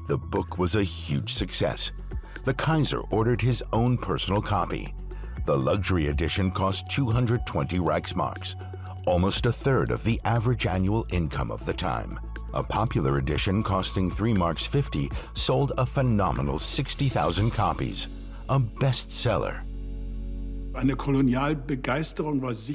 The 0.07 0.17
book 0.17 0.57
was 0.57 0.75
a 0.75 0.83
huge 0.83 1.33
success. 1.33 1.91
The 2.43 2.53
Kaiser 2.53 3.01
ordered 3.11 3.41
his 3.41 3.63
own 3.71 3.97
personal 3.97 4.41
copy. 4.41 4.93
The 5.47 5.57
luxury 5.57 6.07
edition 6.07 6.51
cost 6.51 6.89
220 6.89 7.79
Reichsmarks, 7.79 8.55
almost 9.05 9.45
a 9.45 9.51
third 9.53 9.91
of 9.91 10.03
the 10.03 10.19
average 10.25 10.65
annual 10.65 11.07
income 11.09 11.51
of 11.51 11.65
the 11.65 11.71
time. 11.71 12.19
A 12.53 12.61
popular 12.61 13.17
edition 13.17 13.63
costing 13.63 14.11
3 14.11 14.33
marks 14.33 14.65
50 14.65 15.09
sold 15.35 15.71
a 15.77 15.85
phenomenal 15.85 16.59
60,000 16.59 17.51
copies, 17.51 18.09
a 18.49 18.59
bestseller. 18.59 19.63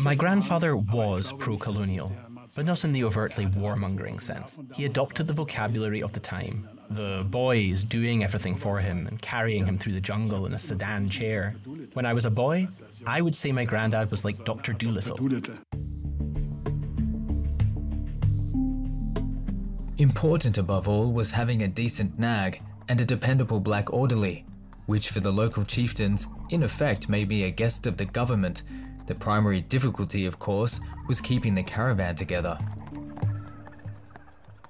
My 0.01 0.15
grandfather 0.15 0.75
was 0.75 1.31
pro 1.33 1.59
colonial, 1.59 2.11
but 2.55 2.67
not 2.67 2.85
in 2.85 2.93
the 2.93 3.05
overtly 3.05 3.47
warmongering 3.47 4.21
sense. 4.21 4.59
He 4.75 4.85
adopted 4.85 5.27
the 5.27 5.33
vocabulary 5.33 6.03
of 6.03 6.13
the 6.13 6.21
time. 6.21 6.69
The 6.91 7.25
boys 7.29 7.85
doing 7.85 8.23
everything 8.23 8.57
for 8.57 8.79
him 8.79 9.07
and 9.07 9.21
carrying 9.23 9.65
him 9.65 9.79
through 9.79 9.95
the 9.95 10.01
jungle 10.01 10.45
in 10.47 10.53
a 10.53 10.59
sedan 10.59 11.09
chair. 11.09 11.55
When 11.95 12.05
I 12.05 12.13
was 12.13 12.27
a 12.27 12.31
boy, 12.31 12.69
I 13.07 13.21
would 13.21 13.35
say 13.35 13.53
my 13.53 13.65
granddad 13.65 14.11
was 14.11 14.25
like 14.25 14.45
Dr. 14.45 14.75
Dolittle. 14.75 15.17
Important 19.99 20.59
above 20.59 20.89
all 20.89 21.13
was 21.13 21.31
having 21.31 21.63
a 21.63 21.69
decent 21.69 22.19
nag 22.19 22.61
and 22.89 23.01
a 23.01 23.05
dependable 23.05 23.61
black 23.61 23.93
orderly, 23.93 24.45
which 24.87 25.11
for 25.11 25.21
the 25.21 25.31
local 25.31 25.65
chieftains, 25.65 26.27
in 26.51 26.63
effect, 26.63 27.09
may 27.09 27.25
be 27.25 27.45
a 27.45 27.51
guest 27.51 27.87
of 27.87 27.97
the 27.97 28.05
government. 28.05 28.63
The 29.13 29.19
primary 29.19 29.61
difficulty, 29.61 30.25
of 30.25 30.39
course, 30.39 30.81
was 31.07 31.21
keeping 31.21 31.55
the 31.55 31.63
caravan 31.63 32.17
together. 32.17 32.59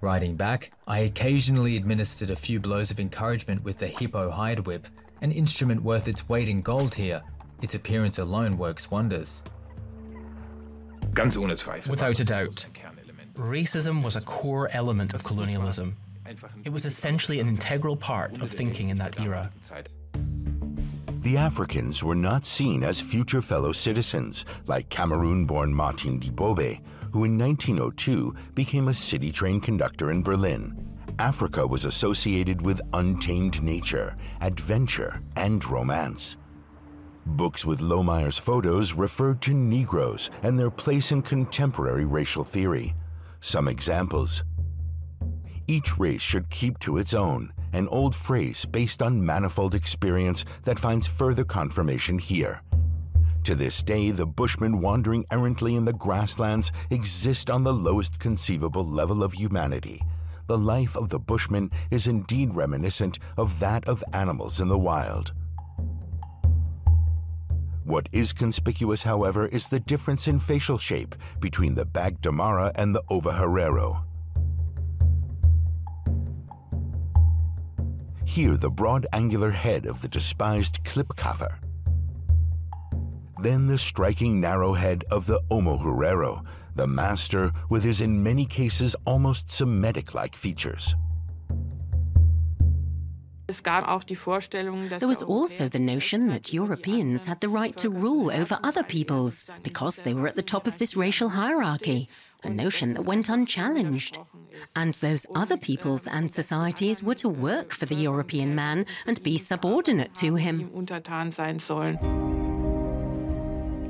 Riding 0.01 0.35
back, 0.35 0.73
I 0.85 0.99
occasionally 0.99 1.77
administered 1.77 2.29
a 2.29 2.35
few 2.35 2.59
blows 2.59 2.91
of 2.91 2.99
encouragement 2.99 3.63
with 3.63 3.79
the 3.79 3.87
hippo 3.87 4.33
hide 4.33 4.67
whip, 4.67 4.89
an 5.21 5.31
instrument 5.31 5.85
worth 5.85 6.09
its 6.09 6.29
weight 6.29 6.49
in 6.49 6.61
gold 6.61 6.93
here. 6.93 7.23
Its 7.63 7.77
appearance 7.77 8.19
alone 8.19 8.59
works 8.59 8.91
wonders. 8.91 9.45
Without 11.89 12.19
a 12.19 12.25
doubt, 12.25 12.67
racism 13.35 14.03
was 14.03 14.17
a 14.17 14.23
core 14.23 14.69
element 14.73 15.15
of 15.15 15.23
colonialism. 15.23 15.97
It 16.65 16.73
was 16.73 16.85
essentially 16.85 17.39
an 17.39 17.47
integral 17.47 17.97
part 17.97 18.43
of 18.43 18.51
thinking 18.51 18.89
in 18.89 18.97
that 18.97 19.21
era. 19.21 19.53
The 21.23 21.37
Africans 21.37 22.03
were 22.03 22.17
not 22.17 22.45
seen 22.45 22.83
as 22.83 23.01
future 23.01 23.41
fellow 23.41 23.71
citizens 23.71 24.45
like 24.67 24.89
Cameroon 24.89 25.45
born 25.45 25.73
Martin 25.73 26.19
Dibobe, 26.19 26.81
who 27.13 27.23
in 27.23 27.39
1902 27.39 28.35
became 28.57 28.89
a 28.89 28.95
city 28.95 29.31
train 29.31 29.61
conductor 29.61 30.11
in 30.11 30.25
Berlin. 30.25 30.85
Africa 31.21 31.65
was 31.65 31.85
associated 31.85 32.61
with 32.61 32.83
untamed 32.93 33.63
nature, 33.63 34.17
adventure, 34.41 35.23
and 35.37 35.65
romance. 35.65 36.39
Books 37.25 37.65
with 37.65 37.79
Lohmeyer's 37.79 38.37
photos 38.37 38.93
referred 38.95 39.41
to 39.43 39.55
Negroes 39.55 40.29
and 40.43 40.59
their 40.59 40.73
place 40.73 41.13
in 41.13 41.23
contemporary 41.23 42.05
racial 42.05 42.43
theory. 42.43 42.97
Some 43.41 43.69
examples. 43.69 44.43
Each 45.69 45.97
race 45.99 46.21
should 46.21 46.51
keep 46.51 46.81
to 46.81 46.99
its 46.99 47.15
own, 47.15 47.53
an 47.73 47.89
old 47.89 48.15
phrase 48.15 48.65
based 48.65 49.03
on 49.03 49.25
manifold 49.25 49.75
experience 49.75 50.45
that 50.65 50.79
finds 50.79 51.07
further 51.07 51.45
confirmation 51.45 52.19
here. 52.19 52.63
To 53.45 53.55
this 53.57 53.83
day, 53.83 54.13
the 54.13 54.27
Bushmen 54.27 54.81
wandering 54.81 55.27
errantly 55.31 55.75
in 55.75 55.85
the 55.85 55.93
grasslands 55.93 56.71
exist 56.91 57.51
on 57.51 57.65
the 57.65 57.75
lowest 57.75 58.21
conceivable 58.21 58.87
level 58.87 59.25
of 59.25 59.33
humanity. 59.33 60.01
The 60.47 60.59
life 60.59 60.97
of 60.97 61.09
the 61.09 61.19
Bushman 61.19 61.71
is 61.91 62.07
indeed 62.07 62.55
reminiscent 62.55 63.19
of 63.37 63.59
that 63.59 63.89
of 63.89 64.05
animals 64.13 64.61
in 64.61 64.69
the 64.69 64.79
wild. 64.79 65.33
What 67.85 68.09
is 68.13 68.33
conspicuous, 68.33 69.03
however, 69.03 69.47
is 69.49 69.69
the 69.69 69.81
difference 69.81 70.29
in 70.29 70.39
facial 70.39 70.79
shape 70.79 71.17
between 71.41 71.75
the 71.75 71.85
Bergdamara 71.85 72.71
and 72.77 72.95
the 72.95 73.03
Ovaherero. 73.11 74.05
Here, 78.25 78.57
the 78.57 78.71
broad 78.71 79.07
angular 79.13 79.51
head 79.51 79.87
of 79.87 80.01
the 80.01 80.09
despised 80.09 80.83
Klipkaffer. 80.85 81.59
Then 83.43 83.67
the 83.67 83.79
striking 83.79 84.41
narrow 84.41 84.73
head 84.75 85.05
of 85.11 85.27
the 85.27 85.41
Omuherero, 85.51 86.45
the 86.77 86.87
master 86.87 87.53
with 87.71 87.83
his 87.85 88.01
in 88.01 88.23
many 88.23 88.47
cases 88.47 88.95
almost 89.05 89.51
Semitic-like 89.51 90.37
features. 90.37 90.95
There 93.61 95.09
was 95.09 95.23
also 95.23 95.69
the 95.69 95.79
notion 95.79 96.29
that 96.29 96.53
Europeans 96.53 97.27
had 97.27 97.41
the 97.41 97.49
right 97.49 97.77
to 97.77 97.91
rule 97.91 98.31
over 98.31 98.59
other 98.63 98.83
peoples 98.83 99.47
because 99.63 99.97
they 99.97 100.15
were 100.15 100.29
at 100.29 100.37
the 100.37 100.43
top 100.43 100.67
of 100.67 100.79
this 100.79 100.97
racial 100.97 101.31
hierarchy, 101.31 102.09
a 102.45 102.51
notion 102.51 102.95
that 102.95 103.05
went 103.05 103.29
unchallenged. 103.29 104.19
And 104.77 104.95
those 104.95 105.27
other 105.35 105.57
peoples 105.57 106.07
and 106.07 106.31
societies 106.31 107.03
were 107.03 107.15
to 107.17 107.29
work 107.29 107.73
for 107.73 107.87
the 107.87 107.95
European 107.95 108.55
man 108.55 108.87
and 109.07 109.23
be 109.23 109.39
subordinate 109.39 110.15
to 110.17 110.35
him. 110.37 110.71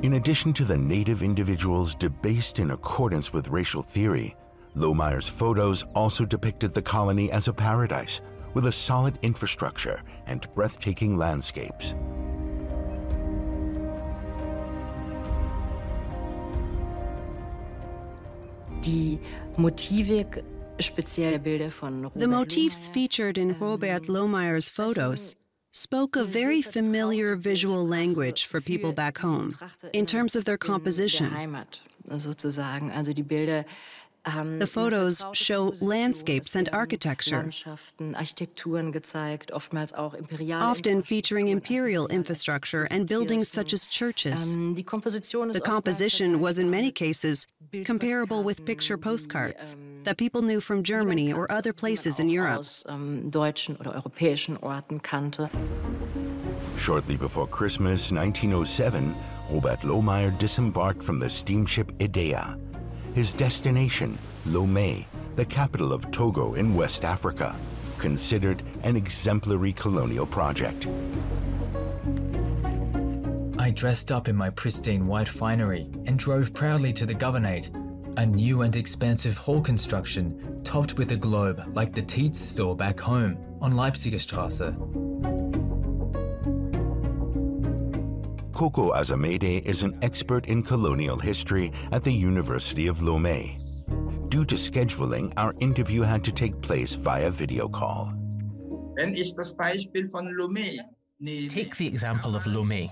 In 0.03 0.13
addition 0.15 0.51
to 0.53 0.65
the 0.65 0.77
native 0.77 1.23
individuals 1.23 1.95
debased 1.95 2.59
in 2.59 2.71
accordance 2.71 3.31
with 3.31 3.47
racial 3.47 3.81
theory, 3.81 4.35
Lohmeyer's 4.75 5.29
photos 5.29 5.83
also 5.95 6.25
depicted 6.25 6.73
the 6.73 6.81
colony 6.81 7.31
as 7.31 7.47
a 7.47 7.53
paradise 7.53 8.21
with 8.53 8.65
a 8.65 8.71
solid 8.71 9.17
infrastructure 9.21 10.01
and 10.25 10.47
breathtaking 10.53 11.17
landscapes. 11.17 11.95
The 22.15 22.27
motifs 22.27 22.89
featured 22.89 23.37
in 23.37 23.57
Robert 23.59 24.03
Lohmeyer's 24.03 24.69
photos 24.69 25.35
spoke 25.71 26.15
a 26.15 26.23
very 26.23 26.61
familiar 26.61 27.35
visual 27.35 27.87
language 27.87 28.45
for 28.45 28.61
people 28.61 28.91
back 28.91 29.17
home 29.19 29.51
in 29.93 30.05
terms 30.05 30.35
of 30.35 30.45
their 30.45 30.57
composition. 30.57 31.31
The 34.25 34.69
photos 34.71 35.23
show 35.33 35.73
landscapes 35.81 36.55
and 36.55 36.69
architecture, 36.71 37.49
often 40.51 41.03
featuring 41.03 41.47
imperial 41.49 42.07
infrastructure 42.07 42.87
and 42.89 43.07
buildings 43.07 43.49
such 43.49 43.73
as 43.73 43.85
churches. 43.85 44.55
The 44.55 45.61
composition 45.63 46.39
was 46.39 46.57
in 46.57 46.69
many 46.69 46.91
cases 46.91 47.47
comparable 47.83 48.43
with 48.43 48.65
picture 48.65 48.97
postcards 48.97 49.75
that 50.03 50.17
people 50.17 50.41
knew 50.41 50.61
from 50.61 50.83
Germany 50.83 51.33
or 51.33 51.51
other 51.51 51.73
places 51.73 52.19
in 52.19 52.29
Europe. 52.29 52.63
Shortly 56.77 57.17
before 57.17 57.47
Christmas 57.47 58.11
1907, 58.11 59.15
Robert 59.51 59.79
Lohmeyer 59.81 60.37
disembarked 60.39 61.03
from 61.03 61.19
the 61.19 61.29
steamship 61.29 61.91
Idea 62.01 62.57
his 63.13 63.33
destination, 63.33 64.17
Lomé, 64.47 65.05
the 65.35 65.45
capital 65.45 65.93
of 65.93 66.09
Togo 66.11 66.55
in 66.55 66.73
West 66.73 67.05
Africa, 67.05 67.55
considered 67.97 68.63
an 68.83 68.95
exemplary 68.95 69.71
colonial 69.73 70.25
project. 70.25 70.87
I 73.57 73.71
dressed 73.71 74.11
up 74.11 74.27
in 74.27 74.35
my 74.35 74.49
pristine 74.49 75.07
white 75.07 75.29
finery 75.29 75.89
and 76.05 76.19
drove 76.19 76.53
proudly 76.53 76.91
to 76.93 77.05
the 77.05 77.15
governorate. 77.15 77.69
A 78.17 78.25
new 78.25 78.61
and 78.61 78.75
expansive 78.75 79.37
hall 79.37 79.61
construction 79.61 80.61
topped 80.63 80.97
with 80.97 81.11
a 81.11 81.15
globe 81.15 81.63
like 81.73 81.93
the 81.93 82.03
Tietz 82.03 82.35
store 82.35 82.75
back 82.75 82.99
home 82.99 83.37
on 83.61 83.73
Leipziger 83.73 84.15
Straße. 84.15 85.02
Kokou 88.63 88.95
Azamede 88.95 89.61
is 89.65 89.83
an 89.83 89.99
expert 90.01 90.45
in 90.45 90.63
colonial 90.63 91.17
history 91.17 91.69
at 91.91 92.01
the 92.01 92.13
University 92.13 92.87
of 92.87 92.99
Lomé. 92.99 93.59
Due 94.29 94.45
to 94.45 94.55
scheduling, 94.55 95.33
our 95.35 95.53
interview 95.59 96.01
had 96.01 96.23
to 96.23 96.31
take 96.31 96.61
place 96.61 96.95
via 96.95 97.29
video 97.29 97.67
call. 97.67 98.13
Wenn 98.95 99.15
ich 99.17 99.35
das 99.35 99.53
Beispiel 99.55 100.07
von 100.09 100.33
Lomé 100.39 100.77
Take 101.49 101.75
the 101.75 101.87
example 101.87 102.37
of 102.37 102.45
Lomé. 102.45 102.89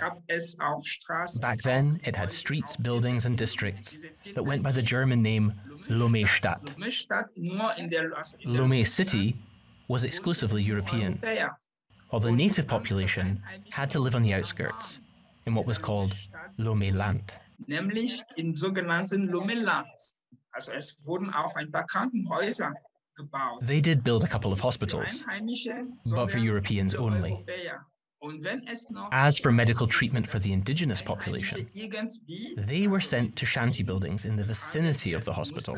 Back 1.40 1.62
then, 1.62 2.02
it 2.04 2.18
had 2.18 2.30
streets, 2.30 2.76
buildings, 2.76 3.26
and 3.26 3.38
districts 3.38 3.96
that 4.36 4.44
went 4.44 4.64
by 4.64 4.74
the 4.74 4.82
German 4.82 5.22
name 5.22 5.54
Lomé 5.88 6.28
Stadt. 6.28 6.76
Lomé 8.46 8.86
City 8.86 9.36
was 9.88 10.04
exclusively 10.04 10.64
European, 10.64 11.18
while 12.10 12.20
the 12.20 12.32
native 12.32 12.68
population 12.68 13.42
had 13.70 13.90
to 13.92 14.00
live 14.00 14.16
on 14.16 14.24
the 14.24 14.34
outskirts, 14.34 15.00
in 15.46 15.56
what 15.56 15.68
was 15.68 15.78
called 15.78 16.16
Lomé 16.58 16.94
Land. 16.94 17.40
Nämlich 17.68 18.22
in 18.36 18.56
sogenannten. 18.56 19.30
Also 20.54 20.72
es 20.72 20.98
wurden 21.06 21.34
auch 21.34 21.56
ein 21.56 21.72
paar 21.72 21.86
Krankenhäuser 21.86 22.74
gebaut. 23.16 23.66
They 23.66 23.82
did 23.82 24.04
build 24.04 24.24
a 24.24 24.28
couple 24.28 24.52
of 24.52 24.62
hospitals, 24.62 25.26
but 26.14 26.32
for 26.32 26.40
Europeans 26.40 26.96
only. 26.96 27.46
As 29.12 29.40
for 29.40 29.52
medical 29.52 29.88
treatment 29.88 30.28
for 30.28 30.40
the 30.40 30.54
indigenous 30.54 31.02
population, 31.02 31.68
they 32.68 32.88
were 32.88 33.02
sent 33.02 33.36
to 33.38 33.46
shanty 33.46 33.84
buildings 33.84 34.26
in 34.26 34.36
the 34.36 34.44
vicinity 34.44 35.14
of 35.14 35.26
the 35.26 35.34
hospital. 35.34 35.76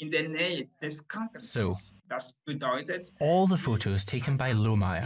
Dann 0.00 0.08
gibt 0.08 0.10
es 0.10 0.10
auch 0.10 0.10
für 0.10 0.10
sie 0.10 0.10
Baracken 0.10 0.10
in 0.10 0.10
der 0.10 0.28
Nähe 0.28 0.68
des 0.80 1.06
Krankenhauses. 1.08 1.52
So, 1.52 1.72
Das 2.08 2.34
bedeutet, 2.46 3.12
all 3.20 3.46
the 3.46 3.56
photos 3.56 4.04
taken 4.04 4.36
by 4.36 4.52
Lohmeyer 4.52 5.04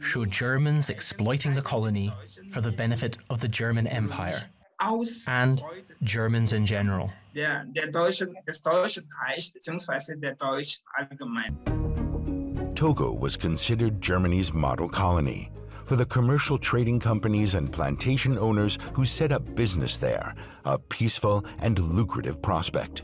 show 0.00 0.24
Germans 0.24 0.90
exploiting 0.90 1.54
the 1.54 1.62
colony 1.62 2.12
for 2.50 2.60
the 2.60 2.72
benefit 2.72 3.18
of 3.28 3.40
the 3.40 3.48
German 3.48 3.86
Empire 3.86 4.50
and 5.28 5.62
Germans 6.02 6.52
in 6.52 6.64
general. 6.66 7.10
der, 7.34 7.64
der 7.72 7.86
Deutsche, 7.92 8.26
des 8.48 8.60
Deutschen 8.62 9.06
Reich 9.22 9.52
bzw. 9.52 10.16
der 10.16 10.34
Deutschen 10.34 10.82
allgemein. 10.98 11.56
Togo 12.74 13.12
was 13.12 13.36
considered 13.36 14.00
Germany's 14.00 14.52
model 14.52 14.88
colony. 14.88 15.50
For 15.84 15.96
the 15.96 16.06
commercial 16.06 16.56
trading 16.58 16.98
companies 17.00 17.54
and 17.54 17.70
plantation 17.72 18.38
owners 18.38 18.78
who 18.94 19.04
set 19.04 19.32
up 19.32 19.54
business 19.54 19.98
there, 19.98 20.34
a 20.64 20.78
peaceful 20.78 21.44
and 21.60 21.78
lucrative 21.78 22.40
prospect. 22.40 23.02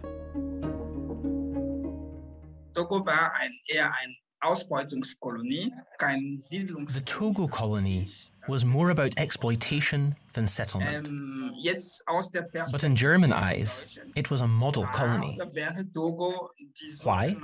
The 6.95 7.03
Togo 7.05 7.47
colony 7.49 8.09
was 8.49 8.65
more 8.65 8.91
about 8.91 9.15
exploitation 9.17 10.15
than 10.35 10.47
settlement. 10.47 11.09
Jetzt 11.57 12.03
aus 12.07 12.31
der 12.31 12.47
But 12.71 12.85
in 12.85 12.95
German 12.95 13.33
eyes, 13.33 13.83
it 14.15 14.31
was 14.31 14.43
a 14.43 14.47
model 14.47 14.85
colony. 14.93 15.37
Perspektive 15.39 15.55
wäre 15.55 15.85
Togo 15.93 16.51
die 16.59 16.93
Why? 17.03 17.35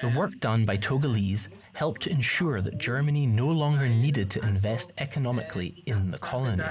The 0.00 0.12
work 0.16 0.38
done 0.40 0.64
by 0.64 0.76
Togolese 0.76 1.48
helped 1.74 2.02
to 2.02 2.10
ensure 2.10 2.60
that 2.62 2.78
Germany 2.78 3.26
no 3.26 3.48
longer 3.48 3.88
needed 3.88 4.30
to 4.30 4.40
invest 4.40 4.92
economically 4.98 5.82
in 5.86 6.10
the 6.10 6.18
colony. 6.18 6.62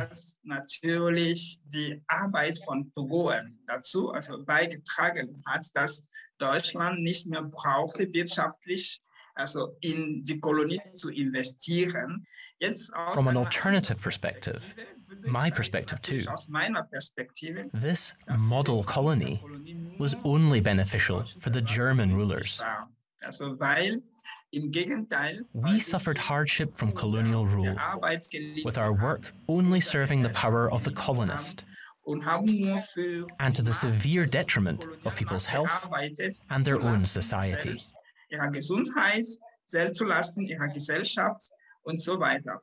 Dass 6.41 6.73
natürlich 6.73 6.73
die 6.73 6.77
Arbeit 6.77 6.81
von 6.81 6.81
Togoen 6.81 6.91
dazu 6.91 6.91
also 6.91 6.91
beigetragen 6.91 6.91
hat, 6.91 6.91
dass 6.91 6.91
Deutschland 6.91 7.03
nicht 7.03 7.27
mehr 7.27 7.43
brauchte, 7.43 8.13
wirtschaftlich 8.13 9.01
also 9.35 9.77
in 9.81 10.23
die 10.23 10.39
Kolonie 10.39 10.81
zu 10.93 11.09
investieren. 11.09 12.25
Jetzt 12.59 12.93
aus 12.93 13.15
From 13.15 13.27
an 13.27 13.37
alternative 13.37 13.99
perspective, 13.99 14.61
my 15.23 15.49
perspective 15.49 15.99
too, 15.99 16.29
aus 16.29 16.49
meiner 16.49 16.83
Perspektive 16.83 17.69
this 17.73 18.13
model 18.39 18.83
colony 18.83 19.39
was 19.97 20.15
only 20.23 20.61
beneficial 20.61 21.23
for 21.39 21.51
the 21.51 21.61
German 21.61 22.13
rulers. 22.15 22.61
Also 23.23 23.59
weil 23.59 24.01
im 24.51 24.71
Gegenteil 24.71 25.45
We 25.53 25.79
suffered 25.79 26.17
hardship 26.17 26.75
from 26.75 26.91
colonial 26.91 27.45
rule, 27.45 27.75
with 28.65 28.77
our 28.77 28.93
work 28.93 29.33
only 29.47 29.79
serving 29.79 30.23
the 30.23 30.29
power 30.29 30.71
of 30.71 30.83
the 30.83 30.91
colonist, 30.91 31.63
und 32.03 32.25
haben 32.25 32.45
nur 32.45 32.79
für 32.79 33.27
and 33.39 33.55
to 33.55 33.63
the 33.63 33.73
severe 33.73 34.25
detriment 34.25 34.87
of 35.05 35.15
people's 35.15 35.45
health 35.45 35.89
and 36.49 36.65
their 36.65 36.81
own 36.81 37.01
zulasten 37.01 37.07
society. 37.07 37.69
selbst 37.69 37.95
ihrer 38.29 38.51
Gesundheit, 38.51 39.25
selbst 39.65 39.95
zulasten 39.95 40.45
ihrer 40.45 40.69
Gesellschaft 40.69 41.51
und 41.83 42.01
so 42.01 42.19
weiter. 42.19 42.59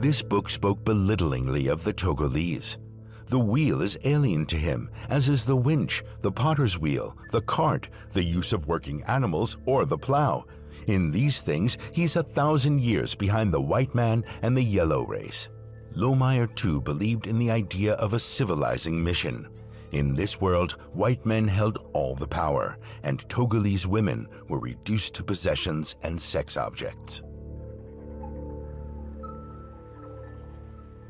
This 0.00 0.22
book 0.22 0.48
spoke 0.48 0.84
belittlingly 0.84 1.66
of 1.66 1.82
the 1.82 1.92
Togolese. 1.92 2.78
The 3.26 3.38
wheel 3.38 3.82
is 3.82 3.98
alien 4.04 4.46
to 4.46 4.56
him, 4.56 4.90
as 5.10 5.28
is 5.28 5.44
the 5.44 5.56
winch, 5.56 6.02
the 6.22 6.32
potter's 6.32 6.78
wheel, 6.78 7.16
the 7.30 7.42
cart, 7.42 7.90
the 8.12 8.22
use 8.22 8.52
of 8.52 8.68
working 8.68 9.02
animals, 9.04 9.58
or 9.66 9.84
the 9.84 9.98
plow. 9.98 10.46
In 10.86 11.10
these 11.10 11.42
things, 11.42 11.76
he's 11.92 12.16
a 12.16 12.22
thousand 12.22 12.80
years 12.80 13.14
behind 13.14 13.52
the 13.52 13.60
white 13.60 13.94
man 13.94 14.24
and 14.40 14.56
the 14.56 14.62
yellow 14.62 15.04
race. 15.04 15.50
Lohmeyer 15.98 16.54
too 16.54 16.80
believed 16.80 17.26
in 17.26 17.38
the 17.38 17.50
idea 17.50 17.94
of 17.94 18.14
a 18.14 18.20
civilizing 18.20 19.02
mission. 19.02 19.48
In 19.90 20.14
this 20.14 20.40
world, 20.40 20.72
white 20.92 21.26
men 21.26 21.48
held 21.48 21.90
all 21.92 22.14
the 22.14 22.26
power, 22.26 22.78
and 23.02 23.28
Togolese 23.28 23.84
women 23.84 24.28
were 24.48 24.60
reduced 24.60 25.14
to 25.16 25.24
possessions 25.24 25.96
and 26.02 26.20
sex 26.20 26.56
objects. 26.56 27.22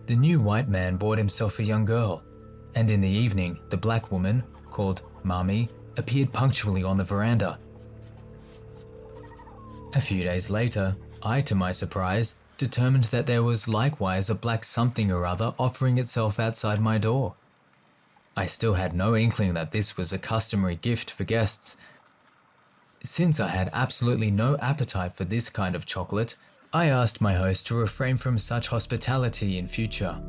The 0.06 0.16
new 0.16 0.40
white 0.40 0.70
man 0.70 0.96
bought 0.96 1.18
himself 1.18 1.58
a 1.58 1.64
young 1.64 1.84
girl, 1.84 2.22
and 2.74 2.90
in 2.90 3.02
the 3.02 3.08
evening, 3.08 3.58
the 3.68 3.76
black 3.76 4.10
woman, 4.10 4.42
called 4.70 5.02
Mami, 5.22 5.70
appeared 5.98 6.32
punctually 6.32 6.82
on 6.82 6.96
the 6.96 7.04
veranda. 7.04 7.58
A 9.94 10.00
few 10.00 10.24
days 10.24 10.48
later, 10.48 10.96
I, 11.22 11.42
to 11.42 11.54
my 11.54 11.72
surprise, 11.72 12.36
determined 12.58 13.04
that 13.04 13.26
there 13.26 13.42
was 13.42 13.68
likewise 13.68 14.28
a 14.28 14.34
black 14.34 14.64
something 14.64 15.10
or 15.10 15.24
other 15.24 15.54
offering 15.58 15.96
itself 15.96 16.38
outside 16.38 16.80
my 16.80 16.98
door. 16.98 17.34
I 18.36 18.46
still 18.46 18.74
had 18.74 18.92
no 18.92 19.16
inkling 19.16 19.54
that 19.54 19.72
this 19.72 19.96
was 19.96 20.12
a 20.12 20.18
customary 20.18 20.76
gift 20.76 21.10
for 21.10 21.24
guests. 21.24 21.76
Since 23.04 23.40
I 23.40 23.48
had 23.48 23.70
absolutely 23.72 24.30
no 24.30 24.56
appetite 24.58 25.14
for 25.14 25.24
this 25.24 25.48
kind 25.48 25.74
of 25.74 25.86
chocolate, 25.86 26.34
I 26.72 26.86
asked 26.86 27.20
my 27.20 27.34
host 27.34 27.66
to 27.68 27.74
refrain 27.74 28.16
from 28.16 28.38
such 28.38 28.68
hospitality 28.68 29.56
in 29.56 29.68
future. 29.68 30.20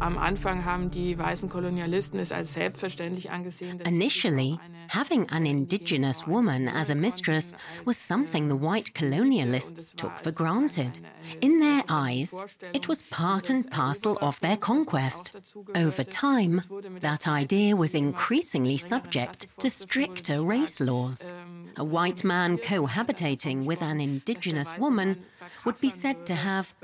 Am 0.00 0.16
Anfang 0.16 0.64
haben 0.64 0.90
die 0.90 1.18
weißen 1.18 1.48
Kolonialisten 1.48 2.20
es 2.20 2.30
als 2.30 2.52
selbstverständlich 2.52 3.30
angesehen, 3.30 3.78
dass 3.78 3.88
Initially, 3.88 4.58
having 4.88 5.28
an 5.30 5.44
indigenous 5.44 6.24
woman 6.26 6.68
as 6.68 6.90
a 6.90 6.94
mistress 6.94 7.54
was 7.84 7.96
something 7.96 8.48
the 8.48 8.54
white 8.54 8.94
colonialists 8.94 9.96
took 9.96 10.16
for 10.18 10.30
granted. 10.30 11.00
In 11.40 11.58
their 11.58 11.82
eyes, 11.88 12.32
it 12.72 12.88
was 12.88 13.02
part 13.10 13.50
and 13.50 13.68
parcel 13.70 14.16
of 14.20 14.38
their 14.40 14.56
conquest. 14.56 15.32
Over 15.74 16.04
time, 16.04 16.62
that 17.00 17.26
idea 17.26 17.74
was 17.74 17.94
increasingly 17.94 18.78
subject 18.78 19.46
to 19.58 19.68
stricter 19.68 20.42
race 20.42 20.80
laws. 20.80 21.32
A 21.76 21.84
white 21.84 22.24
man 22.24 22.58
cohabitating 22.58 23.64
with 23.64 23.82
an 23.82 24.00
indigenous 24.00 24.72
woman 24.78 25.24
would 25.64 25.80
be 25.80 25.90
said 25.90 26.26
to 26.26 26.34
have 26.34 26.74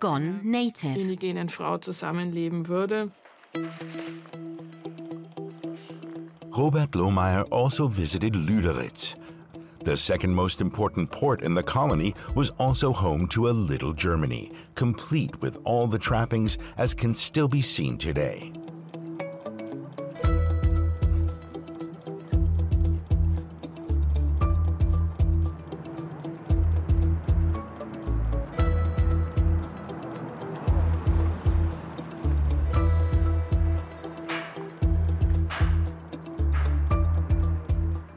gone 0.00 0.40
native. 0.42 0.96
indigenen 0.96 1.48
Frau 1.48 1.78
zusammenleben 1.78 2.68
würde. 2.68 3.10
Robert 6.50 6.92
Lohmeyer 6.92 7.44
also 7.50 7.88
visited 7.88 8.34
Lüderitz. 8.34 9.16
The 9.84 9.96
second 9.96 10.34
most 10.34 10.60
important 10.60 11.10
port 11.10 11.42
in 11.42 11.54
the 11.54 11.62
colony 11.62 12.14
was 12.36 12.50
also 12.50 12.92
home 12.92 13.26
to 13.28 13.48
a 13.48 13.50
little 13.50 13.92
Germany, 13.92 14.52
complete 14.76 15.40
with 15.40 15.58
all 15.64 15.88
the 15.88 15.98
trappings 15.98 16.56
as 16.78 16.94
can 16.94 17.14
still 17.14 17.48
be 17.48 17.62
seen 17.62 17.98
today. 17.98 18.52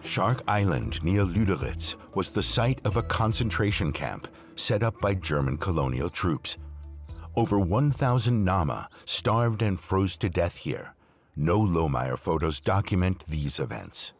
Shark 0.06 0.44
Island 0.48 1.04
near 1.04 1.24
Lüderitz 1.24 1.96
was 2.14 2.32
the 2.32 2.44
site 2.44 2.80
of 2.86 2.96
a 2.96 3.02
concentration 3.04 3.92
camp 3.92 4.28
set 4.56 4.84
up 4.84 5.00
by 5.02 5.16
German 5.16 5.58
colonial 5.58 6.10
troops. 6.10 6.58
Over 7.36 7.60
1,000 7.60 8.46
Nama 8.46 8.88
starved 9.06 9.62
and 9.62 9.80
froze 9.80 10.16
to 10.18 10.30
death 10.30 10.58
here. 10.58 10.94
No 11.36 11.60
Lohmeyer 11.60 12.18
photos 12.18 12.60
document 12.60 13.26
these 13.28 13.60
events. 13.60 14.14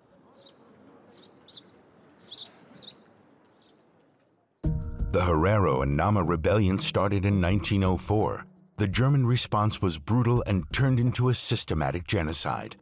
The 4.64 5.22
Herero 5.22 5.84
and 5.84 5.96
Nama 5.96 6.24
rebellion 6.24 6.80
started 6.80 7.26
in 7.26 7.40
1904. 7.40 8.46
The 8.78 8.88
German 8.88 9.26
response 9.26 9.82
was 9.82 9.98
brutal 9.98 10.44
and 10.46 10.66
turned 10.74 11.00
into 11.00 11.30
a 11.30 11.34
systematic 11.34 12.06
genocide. 12.06 12.76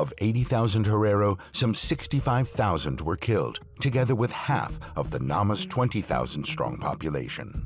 Of 0.00 0.14
80,000 0.16 0.86
Herero, 0.86 1.38
some 1.52 1.74
65,000 1.74 3.02
were 3.02 3.18
killed, 3.18 3.60
together 3.80 4.14
with 4.14 4.32
half 4.32 4.80
of 4.96 5.10
the 5.10 5.18
Nama's 5.18 5.66
20,000 5.66 6.46
strong 6.46 6.78
population. 6.78 7.62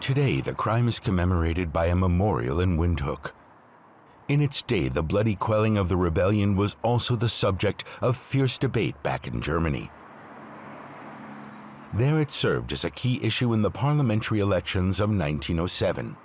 Today, 0.00 0.40
the 0.40 0.54
crime 0.54 0.88
is 0.88 0.98
commemorated 0.98 1.72
by 1.72 1.86
a 1.86 1.94
memorial 1.94 2.58
in 2.58 2.76
Windhoek. 2.76 3.30
In 4.26 4.40
its 4.40 4.60
day, 4.62 4.88
the 4.88 5.04
bloody 5.04 5.36
quelling 5.36 5.78
of 5.78 5.88
the 5.88 5.96
rebellion 5.96 6.56
was 6.56 6.74
also 6.82 7.14
the 7.14 7.28
subject 7.28 7.84
of 8.00 8.16
fierce 8.16 8.58
debate 8.58 9.00
back 9.04 9.28
in 9.28 9.40
Germany. 9.40 9.88
There 11.92 12.20
it 12.20 12.30
served 12.30 12.72
as 12.72 12.84
a 12.84 12.90
key 12.90 13.20
issue 13.22 13.52
in 13.52 13.62
the 13.62 13.70
parliamentary 13.70 14.38
elections 14.38 15.00
of 15.00 15.10
1907. 15.10 16.16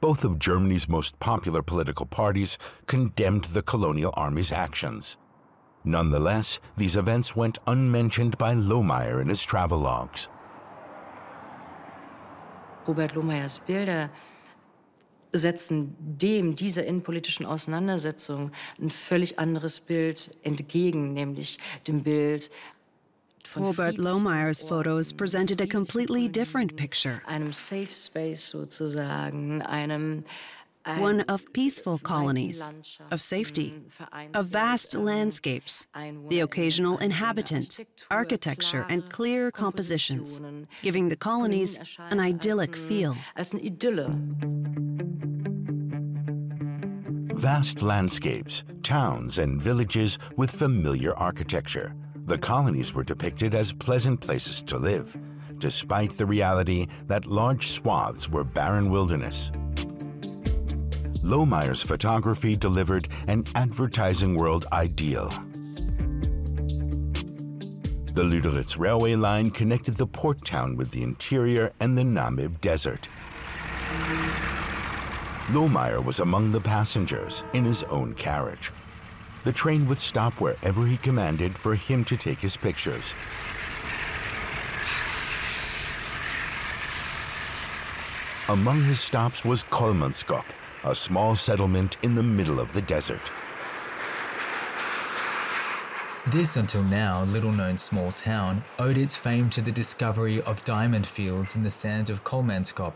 Both 0.00 0.22
of 0.22 0.38
Germany's 0.38 0.88
most 0.88 1.18
popular 1.18 1.62
political 1.62 2.06
parties 2.06 2.56
condemned 2.86 3.46
the 3.46 3.62
colonial 3.62 4.12
army's 4.16 4.52
actions. 4.52 5.16
Nonetheless, 5.82 6.60
these 6.76 6.96
events 6.96 7.34
went 7.34 7.58
unmentioned 7.66 8.38
by 8.38 8.54
Lohmeyer 8.54 9.20
in 9.20 9.28
his 9.28 9.44
travelogues. 9.44 10.28
Robert 12.86 13.14
Lohmeyers 13.14 13.60
Bilder 13.66 14.10
setzen 15.32 15.96
dem, 15.98 16.54
dieser 16.54 16.84
innenpolitischen 16.84 17.44
Auseinandersetzung, 17.44 18.52
ein 18.80 18.90
völlig 18.90 19.38
anderes 19.38 19.80
Bild 19.80 20.30
entgegen, 20.42 21.12
nämlich 21.12 21.58
dem 21.86 22.02
Bild 22.02 22.50
Robert 23.56 23.96
Lohmeyer's 23.96 24.62
photos 24.62 25.12
presented 25.12 25.60
a 25.60 25.66
completely 25.66 26.28
different 26.28 26.76
picture. 26.76 27.22
Einem 27.26 27.52
Safe 27.52 27.92
Space 27.92 28.42
sozusagen, 28.42 29.62
einem 29.62 30.24
one 30.98 31.20
of 31.22 31.50
peaceful 31.52 31.98
colonies, 31.98 33.00
of 33.10 33.22
safety, 33.22 33.72
of 34.34 34.46
vast 34.46 34.94
landscapes, 34.94 35.86
the 36.28 36.40
occasional 36.40 36.98
inhabitant, 36.98 37.80
architecture, 38.10 38.84
and 38.88 39.08
clear 39.08 39.50
compositions, 39.50 40.40
giving 40.82 41.08
the 41.08 41.16
colonies 41.16 41.78
an 42.10 42.20
idyllic 42.20 42.76
feel. 42.76 43.16
Vast 47.36 47.82
landscapes, 47.82 48.64
towns, 48.82 49.38
and 49.38 49.60
villages 49.60 50.18
with 50.36 50.50
familiar 50.50 51.14
architecture. 51.18 51.94
The 52.26 52.38
colonies 52.38 52.94
were 52.94 53.04
depicted 53.04 53.54
as 53.54 53.72
pleasant 53.72 54.20
places 54.20 54.62
to 54.64 54.78
live, 54.78 55.14
despite 55.58 56.12
the 56.12 56.24
reality 56.24 56.86
that 57.06 57.26
large 57.26 57.68
swaths 57.68 58.30
were 58.30 58.44
barren 58.44 58.88
wilderness. 58.90 59.50
Lohmeyer's 61.22 61.82
photography 61.82 62.56
delivered 62.56 63.08
an 63.28 63.44
advertising 63.54 64.36
world 64.36 64.64
ideal. 64.72 65.28
The 68.14 68.22
Lüderitz 68.22 68.78
railway 68.78 69.16
line 69.16 69.50
connected 69.50 69.96
the 69.96 70.06
port 70.06 70.44
town 70.46 70.76
with 70.76 70.90
the 70.92 71.02
interior 71.02 71.72
and 71.80 71.98
the 71.98 72.04
Namib 72.04 72.58
Desert. 72.62 73.08
Lohmeyer 75.48 76.02
was 76.02 76.20
among 76.20 76.52
the 76.52 76.60
passengers 76.60 77.44
in 77.52 77.64
his 77.64 77.82
own 77.84 78.14
carriage. 78.14 78.70
The 79.44 79.52
train 79.52 79.86
would 79.88 80.00
stop 80.00 80.40
wherever 80.40 80.86
he 80.86 80.96
commanded 80.96 81.56
for 81.58 81.74
him 81.74 82.04
to 82.06 82.16
take 82.16 82.40
his 82.40 82.56
pictures. 82.56 83.14
Among 88.48 88.82
his 88.82 89.00
stops 89.00 89.44
was 89.44 89.64
Kolmanskop, 89.64 90.44
a 90.82 90.94
small 90.94 91.36
settlement 91.36 91.96
in 92.02 92.14
the 92.14 92.22
middle 92.22 92.60
of 92.60 92.72
the 92.72 92.82
desert. 92.82 93.32
This, 96.26 96.56
until 96.56 96.82
now, 96.82 97.24
little 97.24 97.52
known 97.52 97.76
small 97.76 98.12
town 98.12 98.64
owed 98.78 98.96
its 98.96 99.14
fame 99.14 99.50
to 99.50 99.60
the 99.60 99.70
discovery 99.70 100.40
of 100.40 100.64
diamond 100.64 101.06
fields 101.06 101.54
in 101.54 101.62
the 101.62 101.70
sands 101.70 102.08
of 102.08 102.24
Kolmanskop. 102.24 102.94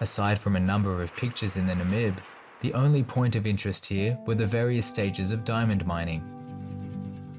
Aside 0.00 0.38
from 0.38 0.54
a 0.54 0.60
number 0.60 1.02
of 1.02 1.14
pictures 1.16 1.56
in 1.56 1.66
the 1.66 1.74
Namib, 1.74 2.18
the 2.62 2.72
only 2.72 3.02
point 3.02 3.36
of 3.36 3.46
interest 3.46 3.84
here 3.84 4.18
were 4.26 4.34
the 4.34 4.46
various 4.46 4.86
stages 4.86 5.30
of 5.30 5.44
diamond 5.44 5.84
mining. 5.86 6.22